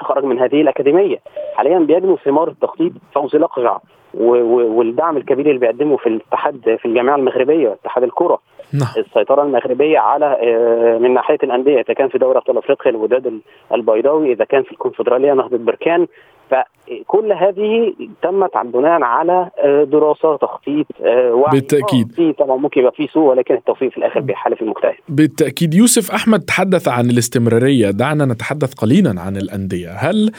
خرج 0.00 0.24
من 0.24 0.38
هذه 0.38 0.60
الأكاديمية. 0.60 1.18
حاليا 1.54 1.78
بيجنوا 1.78 2.16
ثمار 2.16 2.48
التخطيط 2.48 2.92
فوزي 3.14 3.38
لقجع 3.38 3.78
والدعم 4.14 5.16
الكبير 5.16 5.46
اللي 5.46 5.58
بيقدمه 5.58 5.96
في 5.96 6.08
الاتحاد 6.08 6.76
في 6.78 6.84
الجامعة 6.88 7.16
المغربية 7.16 7.72
اتحاد 7.72 8.02
الكره 8.02 8.28
نعم. 8.28 8.53
السيطرة 8.74 9.42
المغربية 9.42 9.98
على 9.98 10.38
من 11.00 11.14
ناحية 11.14 11.38
الأندية 11.42 11.80
إذا 11.80 11.94
كان 11.94 12.08
في 12.08 12.18
دوري 12.18 12.38
أبطال 12.38 12.58
أفريقيا 12.58 12.92
الوداد 12.92 13.40
البيضاوي 13.74 14.32
إذا 14.32 14.44
كان 14.44 14.62
في 14.62 14.72
الكونفدرالية 14.72 15.32
نهضة 15.32 15.58
بركان. 15.58 16.06
فكل 16.50 17.32
هذه 17.32 17.94
تمت 18.22 18.50
بناء 18.64 19.02
على 19.02 19.50
دراسة 19.92 20.36
تخطيط 20.36 20.86
وعي. 21.10 21.50
بالتأكيد. 21.52 22.12
في 22.12 22.32
طبعا 22.32 22.56
ممكن 22.56 22.80
يبقى 22.80 22.92
في 22.92 23.06
سوء 23.06 23.22
ولكن 23.22 23.54
التوفيق 23.54 23.90
في 23.90 23.98
الآخر 23.98 24.20
بيحالف 24.20 24.62
المجتهد. 24.62 24.94
بالتأكيد. 25.08 25.74
يوسف 25.74 26.10
أحمد 26.10 26.40
تحدث 26.40 26.88
عن 26.88 27.10
الاستمرارية. 27.10 27.90
دعنا 27.90 28.24
نتحدث 28.24 28.74
قليلا 28.74 29.20
عن 29.20 29.36
الأندية. 29.36 29.90
هل 29.90 30.32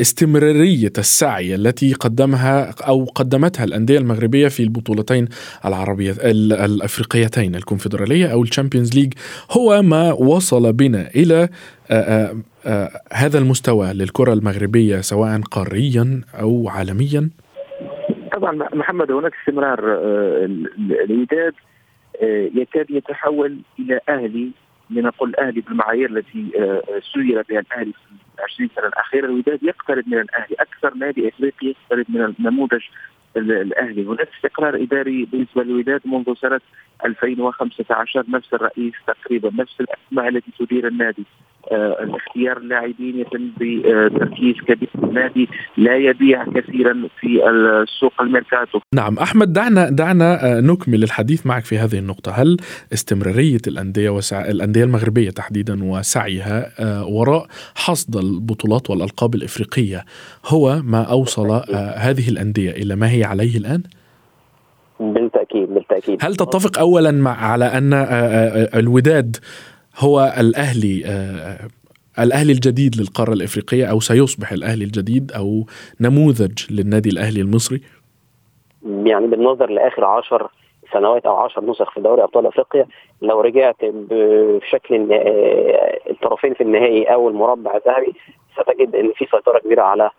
استمرارية 0.00 0.92
السعي 0.98 1.54
التي 1.54 1.92
قدمها 1.92 2.74
أو 2.88 3.04
قدمتها 3.14 3.64
الأندية 3.64 3.98
المغربية 3.98 4.48
في 4.48 4.62
البطولتين 4.62 5.28
العربية 5.64 6.12
الأفريقيتين؟ 6.64 7.45
الكونفدرالية 7.54 8.32
أو 8.32 8.42
ال 8.42 8.48
Champions 8.48 8.98
League 8.98 9.12
هو 9.50 9.82
ما 9.82 10.12
وصل 10.12 10.72
بنا 10.72 11.08
إلى 11.16 11.48
آآ 11.90 12.42
آآ 12.66 12.90
هذا 13.12 13.38
المستوى 13.38 13.92
للكرة 13.92 14.32
المغربية 14.32 15.00
سواء 15.00 15.40
قاريا 15.40 16.22
أو 16.40 16.68
عالميا؟ 16.68 17.30
طبعا 18.32 18.68
محمد 18.74 19.10
هناك 19.10 19.32
استمرار 19.40 19.78
الوداد 21.10 21.54
يكاد 22.54 22.90
يتحول 22.90 23.58
إلى 23.78 24.00
أهلي 24.08 24.50
لنقول 24.90 25.36
أهلي 25.36 25.60
بالمعايير 25.60 26.10
التي 26.10 26.50
سير 27.14 27.42
بها 27.48 27.60
الأهلي 27.60 27.92
في 27.92 28.42
20 28.42 28.70
سنة 28.76 28.86
الأخيرة. 28.86 29.26
الوداد 29.26 29.62
يقترب 29.62 30.08
من 30.08 30.18
الأهلي 30.18 30.56
أكثر 30.60 30.94
نادي 30.94 31.28
أفريقي 31.28 31.66
يقترب 31.66 32.06
من 32.08 32.34
النموذج 32.38 32.82
الأهلي. 33.36 34.06
هناك 34.06 34.28
استقرار 34.36 34.82
إداري 34.82 35.24
بالنسبة 35.24 35.62
للوداد 35.62 36.00
منذ 36.04 36.34
سنة 36.34 36.60
2015 37.04 38.24
نفس 38.28 38.54
الرئيس 38.54 38.94
تقريبا 39.06 39.50
نفس 39.54 39.80
الأسماء 39.80 40.28
التي 40.28 40.52
تدير 40.58 40.88
النادي. 40.88 41.24
اختيار 41.72 42.56
اللاعبين 42.56 43.18
يتم 43.18 43.50
بتركيز 43.60 44.54
كبير 44.68 44.88
النادي 45.04 45.48
لا 45.76 45.96
يبيع 45.96 46.44
كثيرا 46.44 47.08
في 47.20 47.50
السوق 47.50 48.12
الميركاتو. 48.20 48.78
نعم 48.94 49.18
أحمد 49.18 49.52
دعنا 49.52 49.90
دعنا 49.90 50.60
نكمل 50.60 51.02
الحديث 51.02 51.46
معك 51.46 51.64
في 51.64 51.78
هذه 51.78 51.98
النقطة. 51.98 52.32
هل 52.32 52.56
استمرارية 52.92 53.58
الأندية 53.66 54.10
وسع... 54.10 54.44
الأندية 54.48 54.84
المغربية 54.84 55.30
تحديدا 55.30 55.84
وسعيها 55.84 56.70
آه 56.80 57.06
وراء 57.06 57.46
حصد 57.74 58.16
البطولات 58.16 58.90
والألقاب 58.90 59.34
الإفريقية 59.34 60.04
هو 60.46 60.80
ما 60.84 61.02
أوصل 61.02 61.50
آه 61.50 61.62
هذه 61.96 62.28
الأندية 62.28 62.70
إلى 62.70 62.96
ما 62.96 63.10
هي 63.10 63.24
عليه 63.24 63.58
الآن؟ 63.58 63.82
بالتأكيد 65.00 65.68
بالتأكيد. 65.68 66.18
هل 66.20 66.36
تتفق 66.36 66.78
اولا 66.78 67.10
مع 67.10 67.44
على 67.44 67.64
أن 67.64 67.92
الوداد 68.74 69.36
هو 69.98 70.34
الأهلي 70.38 71.04
الأهلي 72.18 72.52
الجديد 72.52 72.96
للقارة 73.00 73.32
الإفريقية 73.32 73.86
أو 73.86 74.00
سيصبح 74.00 74.52
الأهلي 74.52 74.84
الجديد 74.84 75.32
أو 75.32 75.66
نموذج 76.00 76.64
للنادي 76.70 77.08
الأهلي 77.08 77.40
المصري؟ 77.40 77.80
يعني 78.82 79.26
بالنظر 79.26 79.70
لآخر 79.70 80.04
عشر 80.04 80.50
سنوات 80.92 81.26
أو 81.26 81.36
10 81.36 81.62
نسخ 81.70 81.90
في 81.90 82.00
دوري 82.00 82.22
أبطال 82.22 82.46
أفريقيا 82.46 82.86
لو 83.22 83.40
رجعت 83.40 83.76
بشكل 83.82 85.08
الطرفين 86.10 86.54
في 86.54 86.60
النهائي 86.60 87.04
أو 87.04 87.28
المربع 87.28 87.76
الذهبي 87.76 88.14
ستجد 88.52 88.94
إن 88.94 89.12
في 89.16 89.26
سيطرة 89.30 89.58
كبيرة 89.58 89.82
على 89.82 90.04
آه، 90.04 90.10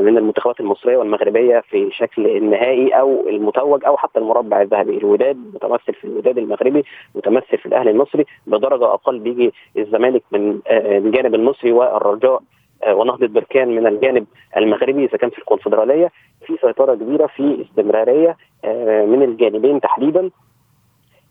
من 0.00 0.18
المنتخبات 0.18 0.60
المصرية 0.60 0.96
والمغربية 0.96 1.62
في 1.70 1.90
شكل 1.90 2.26
النهائي 2.26 2.88
أو 2.90 3.28
المتوج 3.28 3.84
أو 3.84 3.96
حتى 3.96 4.18
المربع 4.18 4.62
الذهبي، 4.62 4.98
الوداد 4.98 5.36
متمثل 5.54 5.94
في 5.94 6.04
الوداد 6.04 6.38
المغربي 6.38 6.84
متمثل 7.14 7.58
في 7.58 7.66
الأهلي 7.66 7.90
المصري 7.90 8.24
بدرجة 8.46 8.84
أقل 8.84 9.18
بيجي 9.18 9.52
الزمالك 9.78 10.22
من 10.32 10.60
آه، 10.66 10.98
الجانب 10.98 11.34
المصري 11.34 11.72
والرجاء 11.72 12.40
آه، 12.84 12.94
ونهضة 12.94 13.26
بركان 13.26 13.68
من 13.68 13.86
الجانب 13.86 14.26
المغربي 14.56 15.04
إذا 15.04 15.18
كان 15.18 15.30
في 15.30 15.38
الكونفدرالية. 15.38 16.12
في 16.46 16.56
سيطرة 16.62 16.94
كبيرة 16.94 17.26
في 17.26 17.62
استمرارية 17.62 18.36
من 19.06 19.22
الجانبين 19.22 19.80
تحديدا. 19.80 20.30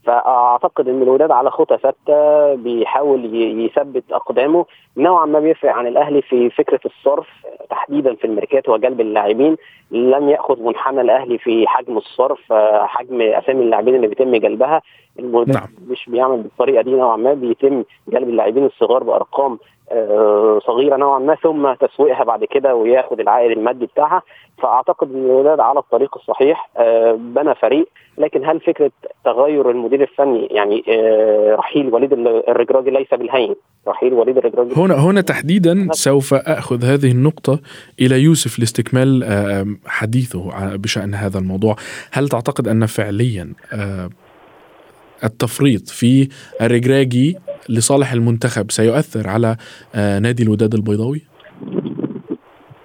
فأعتقد 0.04 0.88
إن 0.88 1.02
الوداد 1.02 1.32
على 1.32 1.52
خطى 1.52 1.78
ثابتة 1.78 2.54
بيحاول 2.56 3.36
يثبت 3.36 4.04
أقدامه. 4.12 4.66
نوعا 4.98 5.26
ما 5.26 5.40
بيفرق 5.40 5.72
عن 5.74 5.88
الأهلي 5.88 6.22
في 6.22 6.50
فكرة 6.50 6.80
الصرف. 6.86 7.28
تحديدا 7.70 8.16
في 8.16 8.26
الميركاتو 8.28 8.74
وجلب 8.74 9.02
اللاعبين. 9.02 9.58
لم 9.92 10.30
يأخذ 10.30 10.64
منحنى 10.64 11.02
الأهلي 11.02 11.38
في 11.38 11.68
حجم 11.68 11.98
الصرف 11.98 12.54
حجم 12.84 13.22
أسامي 13.22 13.64
اللاعبين 13.64 13.96
اللي 13.96 14.08
بيتم 14.08 14.36
جلبها. 14.36 14.82
الوداد 15.20 15.56
نعم. 15.56 15.68
مش 15.88 16.10
بيعمل 16.10 16.42
بالطريقة 16.42 16.82
دي 16.82 16.92
نوعا 16.92 17.18
ما 17.18 17.34
بيتم 17.34 17.84
جلب 18.08 18.30
اللاعبين 18.30 18.66
الصغار 18.66 19.04
بأرقام 19.04 19.60
صغيرة 20.68 20.98
نوعا 20.98 21.20
ما 21.20 21.36
ثم 21.36 21.74
تسويقها 21.74 22.24
بعد 22.24 22.44
كده 22.44 22.76
وياخد 22.76 23.20
العائد 23.20 23.52
المادي 23.52 23.86
بتاعها. 23.86 24.22
فأعتقد 24.62 25.12
إن 25.12 25.26
الوداد 25.26 25.60
على 25.60 25.80
الطريق 25.80 26.18
الصحيح 26.18 26.70
آه، 26.78 27.12
بنى 27.12 27.56
فريق. 27.56 27.90
لكن 28.18 28.46
هل 28.46 28.60
فكرة 28.60 28.92
تغير 29.26 29.72
المدير 29.72 30.02
الفني؟ 30.02 30.46
يعني 30.52 30.84
آه، 30.90 31.56
رحيل 31.56 31.94
وليد 31.94 32.14
الرجراجي 32.50 32.90
ليس 32.90 33.14
بالهين. 33.14 33.56
رحيل 33.88 34.14
وليد 34.14 34.38
الرجراجي. 34.38 34.74
هنا 34.78 34.96
هنا 34.96 35.22
تحديدا 35.22 35.88
سوف 35.92 36.34
أخذ 36.34 36.86
هذه 36.86 37.12
النقطة 37.12 37.60
إلى 38.02 38.20
يوسف 38.20 38.60
لاستكمال 38.60 39.24
حديثه 39.88 40.76
بشأن 40.76 41.14
هذا 41.14 41.40
الموضوع. 41.40 41.76
هل 42.12 42.30
تعتقد 42.30 42.68
أن 42.68 42.86
فعليا 42.86 43.54
التفريط 45.24 45.90
في 45.90 46.28
الرجراجي 46.62 47.38
لصالح 47.70 48.12
المنتخب 48.14 48.72
سيؤثر 48.72 49.30
على 49.30 49.58
آه، 49.96 50.20
نادي 50.20 50.44
الوداد 50.44 50.74
البيضاوي؟ 50.74 51.22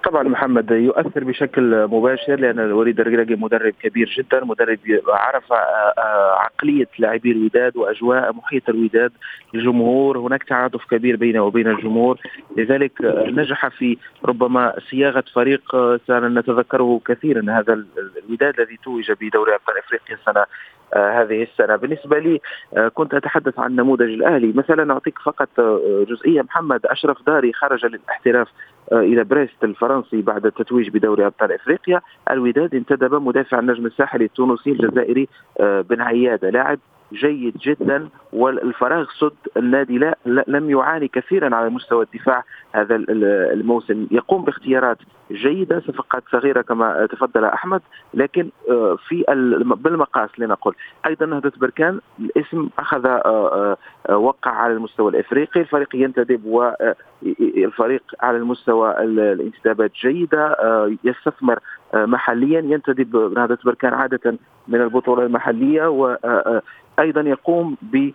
طبعا 0.09 0.23
محمد 0.23 0.71
يؤثر 0.71 1.23
بشكل 1.23 1.87
مباشر 1.87 2.35
لأن 2.35 2.59
الوليد 2.59 2.99
الرجراجي 2.99 3.35
مدرب 3.35 3.73
كبير 3.83 4.15
جدا 4.17 4.45
مدرب 4.45 4.79
عرف 5.07 5.53
آه، 5.53 5.93
آه، 5.97 6.35
عقلية 6.39 6.87
لاعبي 6.99 7.31
الوداد 7.31 7.77
وأجواء 7.77 8.33
محيط 8.33 8.69
الوداد 8.69 9.11
الجمهور 9.55 10.17
هناك 10.17 10.43
تعاطف 10.43 10.85
كبير 10.85 11.15
بينه 11.15 11.41
وبين 11.41 11.67
الجمهور. 11.67 12.19
لذلك 12.57 12.91
نجح 13.25 13.67
في 13.67 13.97
ربما 14.25 14.73
صياغة 14.89 15.23
فريق 15.35 15.75
سنتذكره 16.07 17.01
كثيرا 17.05 17.41
هذا 17.49 17.85
الوداد 18.27 18.59
الذي 18.59 18.77
توج 18.83 19.11
بدوري 19.11 19.55
أبطال 19.55 19.77
إفريقيا 19.77 20.15
السنة 20.15 20.45
آه، 20.93 21.21
هذه 21.21 21.43
السنة. 21.43 21.75
بالنسبة 21.75 22.19
لي 22.19 22.41
آه، 22.77 22.87
كنت 22.87 23.13
أتحدث 23.13 23.59
عن 23.59 23.75
نموذج 23.75 24.01
الأهلي. 24.01 24.53
مثلا 24.55 24.93
أعطيك 24.93 25.19
فقط 25.19 25.49
آه، 25.59 26.05
جزئية. 26.09 26.41
محمد 26.41 26.85
أشرف 26.85 27.17
داري 27.27 27.53
خرج 27.53 27.85
للاحتراف 27.85 28.47
إلى 28.91 29.23
بريست 29.23 29.63
الفرنسي 29.63 30.21
بعد 30.21 30.45
التتويج 30.45 30.89
بدوري 30.89 31.25
أبطال 31.25 31.51
إفريقيا. 31.51 32.01
الوداد 32.31 32.75
انتدب 32.75 33.13
مدافع 33.13 33.59
النجم 33.59 33.85
الساحلي 33.85 34.25
التونسي 34.25 34.71
الجزائري 34.71 35.27
بن 35.59 36.01
عيادة 36.01 36.49
لاعب 36.49 36.79
جيد 37.13 37.57
جدا 37.57 38.09
والفراغ 38.33 39.05
سد 39.19 39.31
النادي 39.57 39.97
لا 39.97 40.15
لم 40.25 40.69
يعاني 40.69 41.07
كثيرا 41.07 41.55
على 41.55 41.69
مستوى 41.69 42.05
الدفاع 42.05 42.43
هذا 42.71 42.95
الموسم. 42.95 44.07
يقوم 44.11 44.43
باختيارات 44.43 44.97
جيدة 45.31 45.79
صفقات 45.79 46.23
صغيرة 46.31 46.61
كما 46.61 47.05
تفضل 47.05 47.45
أحمد 47.45 47.81
لكن 48.13 48.49
آه، 48.69 48.97
في 49.07 49.23
بالمقاس 49.63 50.29
لنقل 50.37 50.73
أيضا 51.05 51.25
نهضة 51.25 51.51
بركان 51.57 51.99
الاسم 52.19 52.69
أخذ 52.79 53.05
آه، 53.05 53.77
آه، 54.09 54.17
وقع 54.17 54.51
على 54.51 54.73
المستوى 54.73 55.11
الإفريقي. 55.11 55.61
الفريق 55.61 55.95
ينتدب 55.95 56.45
والفريق 56.45 58.03
على 58.21 58.37
المستوى 58.37 59.03
الانتدابات 59.03 59.91
جيدة 60.01 60.55
يستثمر 61.03 61.59
محليا 61.93 62.59
ينتدب 62.59 63.33
نهضه 63.35 63.57
بركان 63.65 63.93
عادة 63.93 64.37
من 64.67 64.81
البطولة 64.81 65.23
المحلية 65.25 65.87
وأيضا 65.87 67.21
يقوم 67.21 67.77
ب 67.81 68.11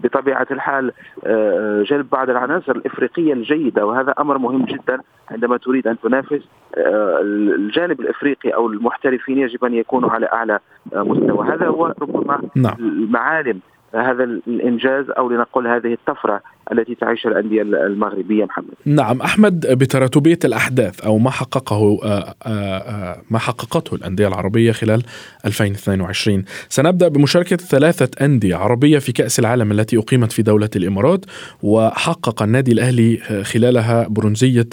بطبيعة 0.00 0.46
الحال 0.50 0.92
آه، 1.24 1.82
جلب 1.82 2.10
بعض 2.10 2.30
العناصر 2.30 2.72
الإفريقية 2.72 3.32
الجيدة. 3.32 3.86
وهذا 3.86 4.14
أمر 4.18 4.38
مهم 4.38 4.64
جدا 4.64 5.00
عندما 5.30 5.56
تريد 5.56 5.86
أن 5.86 6.00
تنافس 6.00 6.40
آه، 6.76 7.20
الجانب 7.22 8.00
الإفريقي 8.00 8.50
أو 8.50 8.66
المحترفين 8.66 9.38
يجب 9.38 9.64
أن 9.64 9.74
يكونوا 9.74 10.10
على 10.10 10.26
أعلى 10.26 10.58
آه، 10.94 11.02
مستوى. 11.02 11.48
هذا 11.48 11.66
هو 11.66 11.94
ربما 12.00 12.42
نعم. 12.56 12.74
المعالم 12.78 13.60
هذا 13.94 14.24
الإنجاز 14.24 15.10
أو 15.10 15.28
لنقل 15.28 15.66
هذه 15.66 15.92
الطفرة 15.92 16.40
التي 16.72 16.94
تعيشها 16.94 17.28
الأندية 17.28 17.62
المغربية 17.62 18.44
محمد. 18.44 18.74
نعم 18.84 19.20
أحمد 19.20 19.66
بتراتبية 19.66 20.38
الأحداث 20.44 21.00
أو 21.00 21.18
ما 21.18 21.30
حققه 21.30 21.98
آه، 22.02 22.34
آه، 22.42 22.78
آه، 22.78 23.22
ما 23.30 23.38
حققته 23.38 23.94
الأندية 23.94 24.28
العربية 24.28 24.72
خلال 24.72 25.02
2022 25.46 26.44
سنبدأ 26.68 27.08
بمشاركة 27.08 27.56
ثلاثة 27.56 28.24
أندية 28.24 28.56
عربية 28.56 28.98
في 28.98 29.12
كأس 29.12 29.38
العالم 29.38 29.72
التي 29.72 29.98
أقيمت 29.98 30.32
في 30.32 30.42
دولة 30.42 30.70
الإمارات 30.76 31.24
وحقق 31.62 32.42
النادي 32.42 32.72
الأهلي 32.72 33.16
خلالها 33.42 34.08
برونزية 34.08 34.68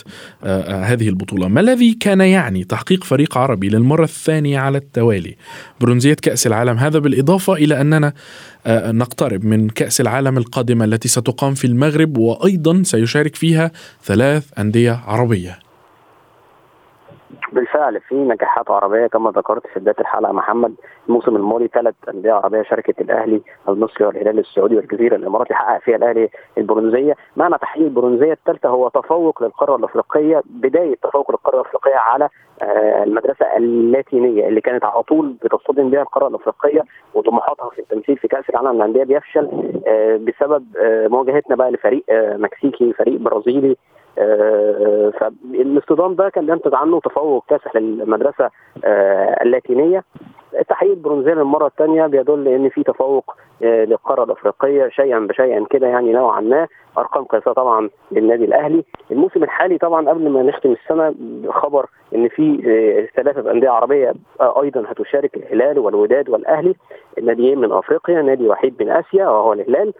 هذه 0.69 1.09
البطولة، 1.09 1.47
ما 1.47 1.61
الذي 1.61 1.93
كان 1.93 2.21
يعني 2.21 2.63
تحقيق 2.63 3.03
فريق 3.03 3.37
عربي 3.37 3.69
للمرة 3.69 4.03
الثانية 4.03 4.59
على 4.59 4.77
التوالي؟ 4.77 5.35
برونزية 5.81 6.13
كأس 6.13 6.47
العالم. 6.47 6.77
هذا 6.77 6.99
بالإضافة 6.99 7.53
إلى 7.53 7.81
أننا 7.81 8.13
نقترب 8.67 9.45
من 9.45 9.69
كأس 9.69 10.01
العالم 10.01 10.37
القادمة 10.37 10.85
التي 10.85 11.07
ستقام 11.07 11.53
في 11.53 11.65
المغرب 11.79 12.17
وأيضا 12.17 12.83
سيشارك 12.83 13.35
فيها 13.35 13.71
ثلاث 14.05 14.43
أندية 14.59 14.91
عربية. 14.91 15.59
بالفعل 17.53 17.99
في 18.01 18.15
نجاحات 18.15 18.71
عربية 18.71 19.07
كما 19.07 19.31
ذكرت 19.31 19.67
في 19.67 19.79
بداية 19.79 19.95
الحلقة 19.99 20.31
محمد 20.33 20.73
الموسم 21.09 21.35
الماضي 21.35 21.67
ثلاث 21.67 21.95
أندية 22.09 22.31
عربية 22.33 22.61
شاركت 22.63 23.01
الأهلي 23.01 23.41
المصري 23.69 24.05
والهلال 24.05 24.39
السعودي 24.39 24.75
والجزيرة 24.75 25.15
الإماراتي 25.15 25.53
حقق 25.53 25.79
فيها 25.81 25.95
الأهلي 25.95 26.29
البرونزية. 26.57 27.15
معنى 27.37 27.57
تحقيق 27.57 27.83
البرونزية 27.83 28.33
الثالثة 28.33 28.69
هو 28.69 28.89
تفوق 28.89 29.43
للقارة 29.43 29.75
الأفريقية 29.75 30.41
بداية 30.45 30.95
تفوق 31.03 31.31
للقارة 31.31 31.55
الأفريقية 31.61 31.95
على 31.95 32.29
آه، 32.63 33.03
المدرسة 33.03 33.57
اللاتينية 33.57 34.47
اللي 34.47 34.61
كانت 34.61 34.85
على 34.85 35.03
طول 35.03 35.35
بتصطدم 35.43 35.89
بها 35.89 36.01
القارة 36.01 36.27
الأفريقية 36.27 36.81
وطموحاتها 37.13 37.69
في 37.69 37.79
التمثيل 37.79 38.17
في 38.17 38.27
كأس 38.27 38.49
العالم 38.49 38.71
للأندية 38.71 39.03
بيفشل 39.03 39.49
آه، 39.87 40.17
بسبب 40.17 40.65
آه، 40.77 41.07
مواجهتنا 41.07 41.55
بقى 41.55 41.71
لفريق 41.71 42.03
مكسيكي 42.35 42.93
فريق 42.93 43.19
برازيلي 43.19 43.77
فالاصطدام 45.19 46.15
ده 46.15 46.29
كان 46.29 46.45
بينتج 46.45 46.75
عنه 46.75 46.99
تفوق 46.99 47.43
كاسح 47.49 47.75
للمدرسة 47.75 48.49
اللاتينية. 49.41 50.03
تحقيق 50.69 50.91
البرونزيه 50.91 51.33
للمره 51.33 51.67
الثانية 51.67 52.07
بيدل 52.07 52.47
إن 52.47 52.69
في 52.69 52.83
تفوق 52.83 53.35
للقارة 53.61 54.23
الأفريقية 54.23 54.89
شيئا 54.89 55.19
بشيئا 55.19 55.65
كده 55.69 55.87
يعني 55.87 56.11
نوعا 56.11 56.41
ما. 56.41 56.67
أرقام 56.97 57.23
قياسية 57.23 57.51
طبعا 57.51 57.89
للنادي 58.11 58.45
الأهلي. 58.45 58.83
الموسم 59.11 59.43
الحالي 59.43 59.77
طبعا 59.77 60.09
قبل 60.09 60.29
ما 60.29 60.43
نختم 60.43 60.71
السنة 60.71 61.15
خبر 61.51 61.85
إن 62.15 62.27
في 62.27 62.57
ثلاثة 63.15 63.51
أندية 63.51 63.69
عربية 63.69 64.13
أيضا 64.41 64.83
هتشارك 64.87 65.35
الهلال 65.37 65.79
والوداد 65.79 66.29
والأهلي. 66.29 66.75
ناديين 67.21 67.59
من 67.59 67.71
أفريقيا 67.71 68.21
نادي 68.21 68.47
وحيد 68.49 68.83
من 68.83 68.89
آسيا 68.89 69.27
وهو 69.27 69.53
الهلال. 69.53 69.93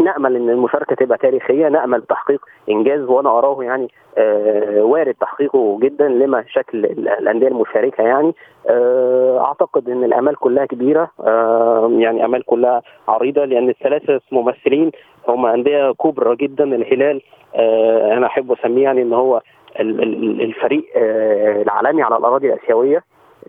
نأمل 0.00 0.36
إن 0.36 0.50
المشاركة 0.50 0.94
تبقى 0.96 1.18
تاريخية 1.18 1.68
نأمل 1.68 2.02
تحقيق 2.02 2.40
إنجاز 2.70 3.00
وأنا 3.00 3.38
أراه 3.38 3.62
يعني 3.64 3.88
آه 4.18 4.82
وارد 4.82 5.14
تحقيقه 5.14 5.78
جدا 5.82 6.08
لما 6.08 6.44
شكل 6.48 6.84
الأندية 6.86 7.48
المشاركة 7.48 8.02
يعني 8.02 8.34
آه 8.68 9.40
أعتقد 9.44 9.88
إن 9.88 10.04
الأمال 10.04 10.36
كلها 10.36 10.66
كبيرة 10.66 11.10
آه 11.20 11.90
يعني 11.98 12.24
أمال 12.24 12.44
كلها 12.44 12.82
عريضة 13.08 13.44
لأن 13.44 13.68
الثلاثة 13.68 14.20
ممثلين 14.32 14.90
هم 15.28 15.46
أندية 15.46 15.92
كبرى 15.92 16.36
جدا 16.36 16.64
الهلال 16.64 17.22
آه 17.54 18.12
أنا 18.16 18.26
أحب 18.26 18.52
أسميه 18.52 18.82
يعني 18.82 19.02
إن 19.02 19.12
هو 19.12 19.40
الفريق 19.80 20.84
آه 20.96 21.62
العالمي 21.62 22.02
على 22.02 22.16
الأراضي 22.16 22.52
الآسيوية. 22.52 23.02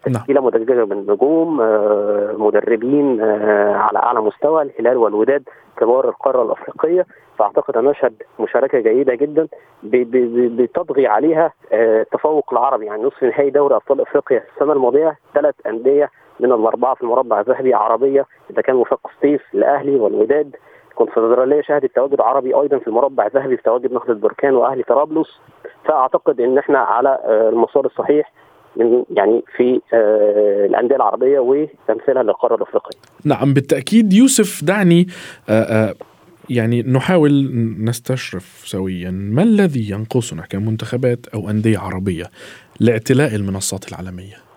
تشكيله 0.03 0.41
مدججه 0.41 0.85
من 0.85 1.05
نجوم 1.11 1.61
آه 1.61 2.35
مدربين 2.37 3.21
على 3.71 3.99
أعلى 3.99 4.21
مستوى 4.21 4.61
الهلال 4.61 4.97
والوداد 4.97 5.43
كبار 5.77 6.09
القارة 6.09 6.43
الأفريقية. 6.43 7.05
فأعتقد 7.37 7.77
أن 7.77 7.85
نشهد 7.85 8.13
مشاركة 8.39 8.79
جيدة 8.79 9.15
جدا 9.15 9.47
بتطغي 9.83 11.07
عليها 11.07 11.53
التفوق 11.73 12.53
العربي 12.53 12.85
يعني 12.85 13.03
نصف 13.03 13.23
نهائي 13.23 13.49
دوري 13.49 13.75
أبطال 13.75 14.01
أفريقيا 14.01 14.43
السنة 14.55 14.73
الماضية 14.73 15.17
ثلاث 15.33 15.55
أندية 15.67 16.09
من 16.39 16.51
الأربعة 16.51 16.95
في 16.95 17.01
المربع 17.01 17.39
الذهبي 17.39 17.73
عربية. 17.73 18.25
إذا 18.49 18.61
كان 18.61 18.75
وفاق 18.75 18.99
سطيف 19.17 19.41
الأهلي 19.53 19.95
والوداد 19.95 20.55
الكونفدراليه 20.89 21.61
شهدت 21.61 21.95
تواجد 21.95 22.21
عربي 22.21 22.53
أيضا 22.53 22.77
في 22.77 22.87
المربع 22.87 23.25
الذهبي 23.25 23.57
في 23.57 23.63
تواجد 23.63 23.93
نهضه 23.93 24.13
بركان 24.13 24.55
وأهلي 24.55 24.83
طرابلس. 24.83 25.41
فأعتقد 25.85 26.41
إن 26.41 26.57
إحنا 26.57 26.79
على 26.79 27.19
المسار 27.25 27.85
الصحيح. 27.85 28.31
يعني 29.09 29.43
في 29.57 29.81
الأندية 30.69 30.95
العربية 30.95 31.39
وتمثيلها 31.39 32.23
للقارة 32.23 32.55
الأفريقية. 32.55 32.99
نعم 33.25 33.53
بالتأكيد 33.53 34.13
يوسف 34.13 34.63
دعني 34.63 35.07
يعني 36.49 36.81
نحاول 36.81 37.51
نستشرف 37.79 38.63
سويا 38.65 39.11
ما 39.11 39.43
الذي 39.43 39.89
ينقصنا 39.89 40.41
كمنتخبات 40.41 41.27
أو 41.27 41.49
أندية 41.49 41.79
عربية 41.79 42.25
لإعتلاء 42.79 43.35
المنصات 43.35 43.89
العالمية؟ 43.89 44.48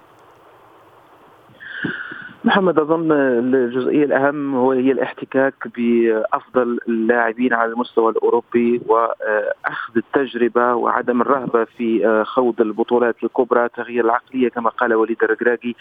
محمد 2.44 2.78
أظن 2.78 3.12
الجزئية 3.12 4.04
الأهم 4.04 4.54
هو 4.54 4.72
هي 4.72 4.92
الاحتكاك 4.92 5.54
بأفضل 5.76 6.78
اللاعبين 6.88 7.52
على 7.52 7.72
المستوى 7.72 8.10
الأوروبي 8.12 8.80
وأخذ 8.86 9.96
التجربة 9.96 10.74
وعدم 10.74 11.20
الرهبة 11.20 11.64
في 11.64 12.22
خوض 12.26 12.60
البطولات 12.60 13.16
الكبرى 13.24 13.68
تغيير 13.68 14.04
العقلية 14.04 14.48
كما 14.48 14.70
قال 14.70 14.94
وليد 14.94 15.22
الركراكي 15.22 15.76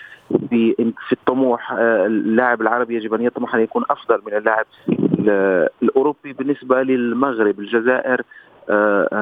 في 0.50 0.94
الطموح 1.12 1.72
اللاعب 1.80 2.62
العربي 2.62 2.96
يجب 2.96 3.14
أن 3.14 3.22
يطمح 3.22 3.56
أن 3.56 3.62
يكون 3.62 3.84
أفضل 3.90 4.22
من 4.28 4.34
اللاعب 4.34 4.66
الأوروبي. 5.84 6.34
بالنسبة 6.34 6.82
للمغرب 6.84 7.60
الجزائر 7.60 8.22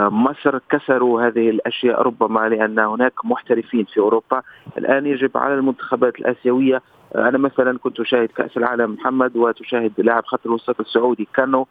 مصر 0.09 0.59
كسروا 0.69 1.21
هذه 1.21 1.49
الأشياء 1.49 2.01
ربما 2.01 2.49
لأن 2.49 2.79
هناك 2.79 3.13
محترفين 3.25 3.85
في 3.85 3.99
أوروبا. 3.99 4.41
الآن 4.77 5.05
يجب 5.05 5.37
على 5.37 5.53
المنتخبات 5.53 6.19
الآسيوية 6.19 6.81
أنا 7.15 7.37
مثلا 7.37 7.77
كنت 7.77 7.99
أشاهد 7.99 8.29
كأس 8.29 8.57
العالم 8.57 8.93
محمد 8.93 9.37
وتشاهد 9.37 9.91
لاعب 9.97 10.25
خط 10.25 10.45
الوسط 10.45 10.79
السعودي 10.79 11.27
كانوا 11.33 11.65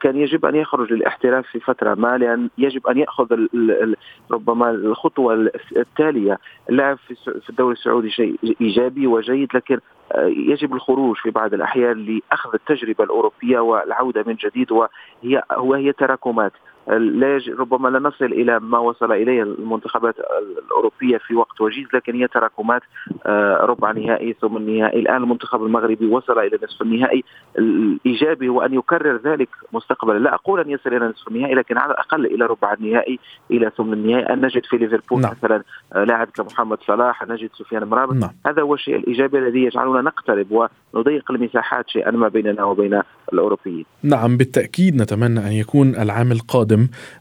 كان 0.00 0.16
يجب 0.16 0.46
أن 0.46 0.54
يخرج 0.54 0.92
للاحتراف 0.92 1.46
في 1.46 1.60
فترة 1.60 1.94
ما 1.94 2.18
لأن 2.18 2.50
يجب 2.58 2.86
أن 2.86 2.98
يأخذ 2.98 3.46
ربما 4.30 4.70
الخطوة 4.70 5.50
التالية. 5.76 6.38
اللاعب 6.70 6.98
في 7.44 7.50
الدوري 7.50 7.72
السعودي 7.72 8.10
شيء 8.10 8.56
إيجابي 8.60 9.06
وجيد 9.06 9.48
لكن 9.54 9.78
يجب 10.26 10.74
الخروج 10.74 11.16
في 11.16 11.30
بعض 11.30 11.54
الأحيان 11.54 12.04
لأخذ 12.04 12.50
التجربة 12.54 13.04
الأوروبية 13.04 13.58
والعودة 13.58 14.24
من 14.26 14.34
جديد 14.34 14.72
وهي 14.72 15.42
وهي 15.58 15.92
تراكمات. 15.92 16.52
لا 16.88 17.40
ربما 17.58 17.88
لا 17.88 17.98
نصل 17.98 18.24
إلى 18.24 18.60
ما 18.60 18.78
وصل 18.78 19.12
إليه 19.12 19.42
المنتخبات 19.42 20.14
الأوروبية 20.64 21.18
في 21.18 21.34
وقت 21.34 21.60
وجيز 21.60 21.86
لكن 21.94 22.14
هي 22.14 22.28
تراكمات 22.28 22.82
ربع 23.60 23.92
نهائي 23.92 24.36
ثم 24.40 24.56
النهائي. 24.56 25.00
الآن 25.00 25.16
المنتخب 25.16 25.64
المغربي 25.64 26.06
وصل 26.06 26.38
إلى 26.38 26.58
نصف 26.64 26.82
النهائي. 26.82 27.24
الإيجابي 27.58 28.48
هو 28.48 28.62
أن 28.62 28.74
يكرر 28.74 29.20
ذلك 29.24 29.48
مستقبلا. 29.72 30.18
لا 30.18 30.34
أقول 30.34 30.60
أن 30.60 30.70
يصل 30.70 30.94
إلى 30.94 31.06
نصف 31.06 31.28
النهائي 31.28 31.54
لكن 31.54 31.78
على 31.78 31.92
الأقل 31.92 32.26
إلى 32.26 32.46
ربع 32.46 32.72
النهائي 32.72 33.18
إلى 33.50 33.70
ثم 33.76 33.92
النهائي. 33.92 34.32
أن 34.32 34.44
نجد 34.44 34.64
في 34.64 34.76
ليفربول 34.76 35.20
نعم. 35.20 35.30
مثلا 35.30 35.62
لاعب 35.94 36.26
كمحمد 36.26 36.78
صلاح 36.86 37.28
نجد 37.28 37.50
سفيان 37.52 37.84
مرابط. 37.84 38.14
نعم. 38.14 38.30
هذا 38.46 38.62
هو 38.62 38.74
الشيء 38.74 38.96
الإيجابي 38.96 39.38
الذي 39.38 39.64
يجعلنا 39.64 40.02
نقترب 40.02 40.68
ونضيق 40.94 41.30
المساحات 41.30 41.88
شيئا 41.88 42.10
ما 42.10 42.28
بيننا 42.28 42.64
وبين 42.64 43.02
الأوروبيين. 43.32 43.84
نعم 44.02 44.36
بالتأكيد 44.36 45.02
نتمنى 45.02 45.40
أن 45.40 45.52
يكون 45.52 45.94
العام 45.94 46.32
القادم 46.32 46.69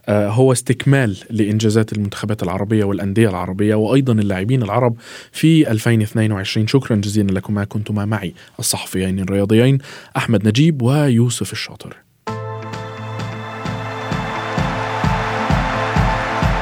هو 0.10 0.52
استكمال 0.52 1.18
لإنجازات 1.30 1.94
المنتخبات 1.94 2.44
العربية 2.44 2.84
والأندية 2.84 3.30
العربية 3.30 3.76
وأيضا 3.76 4.14
اللاعبين 4.14 4.64
العرب 4.64 4.96
في 5.32 5.72
2022 5.72 6.68
شكرا 6.68 6.96
جزيلا 6.96 7.32
لكما 7.32 7.64
كنتما 7.64 8.06
معي 8.06 8.34
الصحفيين 8.60 9.20
الرياضيين 9.20 9.78
أحمد 10.18 10.48
نجيب 10.48 10.82
ويوسف 10.82 11.52
الشاطر. 11.52 11.96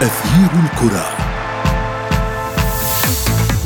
أثير 0.01 0.49
الكرة 0.63 1.27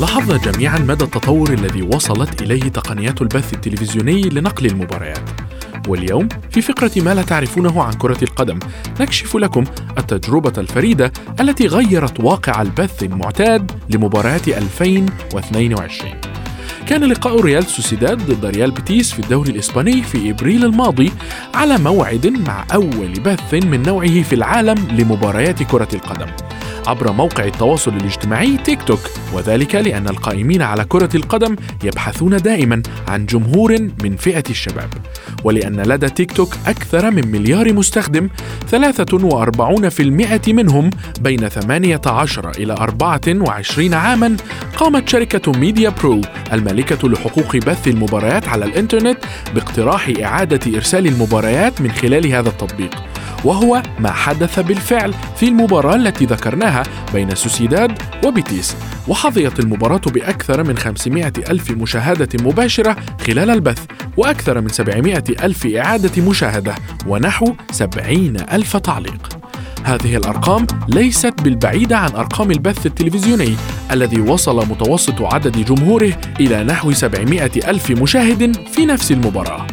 لاحظنا 0.00 0.36
جميعا 0.36 0.78
مدى 0.78 1.04
التطور 1.04 1.52
الذي 1.52 1.82
وصلت 1.82 2.42
إليه 2.42 2.62
تقنيات 2.62 3.22
البث 3.22 3.54
التلفزيوني 3.54 4.22
لنقل 4.22 4.66
المباريات. 4.66 5.30
واليوم 5.88 6.28
في 6.50 6.62
فقرة 6.62 6.90
ما 6.96 7.14
لا 7.14 7.22
تعرفونه 7.22 7.82
عن 7.82 7.92
كرة 7.92 8.18
القدم. 8.24 8.58
نكشف 9.00 9.36
لكم 9.36 9.64
التجربة 9.98 10.52
الفريدة 10.58 11.12
التي 11.40 11.66
غيرت 11.66 12.20
واقع 12.20 12.62
البث 12.62 13.02
المعتاد 13.02 13.72
لمباريات 13.90 14.48
2022 14.48 16.14
كان 16.86 17.04
لقاء 17.04 17.40
ريال 17.40 17.64
سوسيداد 17.64 18.18
ضد 18.30 18.44
ريال 18.44 18.70
بيتيس 18.70 19.12
في 19.12 19.18
الدوري 19.18 19.50
الإسباني 19.50 20.02
في 20.02 20.30
إبريل 20.30 20.64
الماضي 20.64 21.12
على 21.54 21.78
موعد 21.78 22.26
مع 22.26 22.64
أول 22.74 23.12
بث 23.24 23.54
من 23.54 23.82
نوعه 23.82 24.22
في 24.22 24.34
العالم 24.34 24.88
لمباريات 24.98 25.62
كرة 25.62 25.88
القدم. 25.94 26.26
عبر 26.86 27.12
موقع 27.12 27.44
التواصل 27.44 27.96
الاجتماعي 27.96 28.56
تيك 28.56 28.82
توك. 28.82 29.00
وذلك 29.32 29.74
لأن 29.74 30.08
القائمين 30.08 30.62
على 30.62 30.84
كرة 30.84 31.10
القدم 31.14 31.56
يبحثون 31.84 32.36
دائما 32.36 32.82
عن 33.08 33.26
جمهور 33.26 33.78
من 34.04 34.16
فئة 34.16 34.44
الشباب. 34.50 34.88
ولأن 35.44 35.80
لدى 35.80 36.08
تيك 36.08 36.32
توك 36.32 36.54
أكثر 36.66 37.10
من 37.10 37.28
مليار 37.28 37.72
مستخدم 37.72 38.28
43% 38.70 40.52
منهم 40.52 40.90
بين 41.20 41.48
18 41.48 42.50
إلى 42.50 42.72
24 42.72 43.94
عاما 43.94 44.36
قامت 44.76 45.08
شركة 45.08 45.52
ميديا 45.52 45.90
برو 45.90 46.20
المالكة 46.52 47.08
لحقوق 47.08 47.56
بث 47.56 47.88
المباريات 47.88 48.48
على 48.48 48.64
الإنترنت 48.64 49.18
باقتراح 49.54 50.12
إعادة 50.22 50.76
إرسال 50.76 51.06
المباريات 51.06 51.80
من 51.80 51.92
خلال 51.92 52.26
هذا 52.26 52.48
التطبيق. 52.48 52.90
وهو 53.44 53.82
ما 53.98 54.10
حدث 54.10 54.60
بالفعل 54.60 55.14
في 55.36 55.48
المباراة 55.48 55.96
التي 55.96 56.24
ذكرناها 56.24 56.82
بين 57.14 57.34
سوسيداد 57.34 57.98
وبيتيس 58.24 58.76
وحظيت 59.08 59.60
المباراة 59.60 60.00
بأكثر 60.06 60.62
من 60.62 60.78
500 60.78 61.32
ألف 61.50 61.70
مشاهدة 61.70 62.28
مباشرة 62.44 62.96
خلال 63.26 63.50
البث 63.50 63.84
وأكثر 64.16 64.60
من 64.60 64.68
700 64.68 65.24
ألف 65.42 65.66
إعادة 65.66 66.22
مشاهدة 66.22 66.74
ونحو 67.06 67.54
70 67.70 68.36
ألف 68.52 68.76
تعليق. 68.76 69.28
هذه 69.84 70.16
الأرقام 70.16 70.66
ليست 70.88 71.34
بالبعيدة 71.42 71.98
عن 71.98 72.10
أرقام 72.10 72.50
البث 72.50 72.86
التلفزيوني 72.86 73.56
الذي 73.90 74.20
وصل 74.20 74.56
متوسط 74.56 75.22
عدد 75.22 75.64
جمهوره 75.64 76.12
إلى 76.40 76.64
نحو 76.64 76.92
700 76.92 77.50
ألف 77.68 77.90
مشاهد 77.90 78.56
في 78.68 78.86
نفس 78.86 79.12
المباراة. 79.12 79.66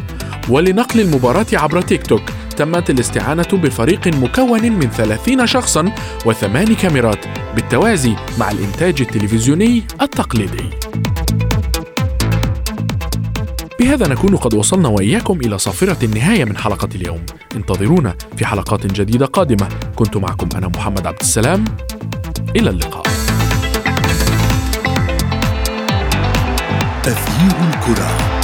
ولنقل 0.48 1.00
المباراة 1.00 1.46
عبر 1.52 1.80
تيك 1.80 2.06
توك 2.06 2.22
تمت 2.60 2.90
الاستعانة 2.90 3.48
بفريق 3.52 4.06
مكون 4.06 4.72
من 4.72 4.90
30 4.90 5.46
شخصا 5.46 5.92
وثمان 6.26 6.74
كاميرات 6.74 7.24
بالتوازي 7.54 8.16
مع 8.38 8.50
الإنتاج 8.50 9.00
التلفزيوني 9.00 9.84
التقليدي. 10.02 10.70
بهذا 13.80 14.08
نكون 14.08 14.36
قد 14.36 14.54
وصلنا 14.54 14.88
وإياكم 14.88 15.40
إلى 15.40 15.58
صافرة 15.58 16.04
النهاية 16.04 16.44
من 16.44 16.56
حلقة 16.56 16.88
اليوم. 16.94 17.26
انتظرونا 17.56 18.14
في 18.36 18.46
حلقات 18.46 18.86
جديدة 18.86 19.26
قادمة. 19.26 19.68
كنت 19.96 20.16
معكم 20.16 20.48
أنا 20.56 20.68
محمد 20.68 21.06
عبد 21.06 21.20
السلام. 21.20 21.64
إلى 22.56 22.70
اللقاء. 22.70 23.06
أثير 27.06 27.56
الكرة. 27.68 28.39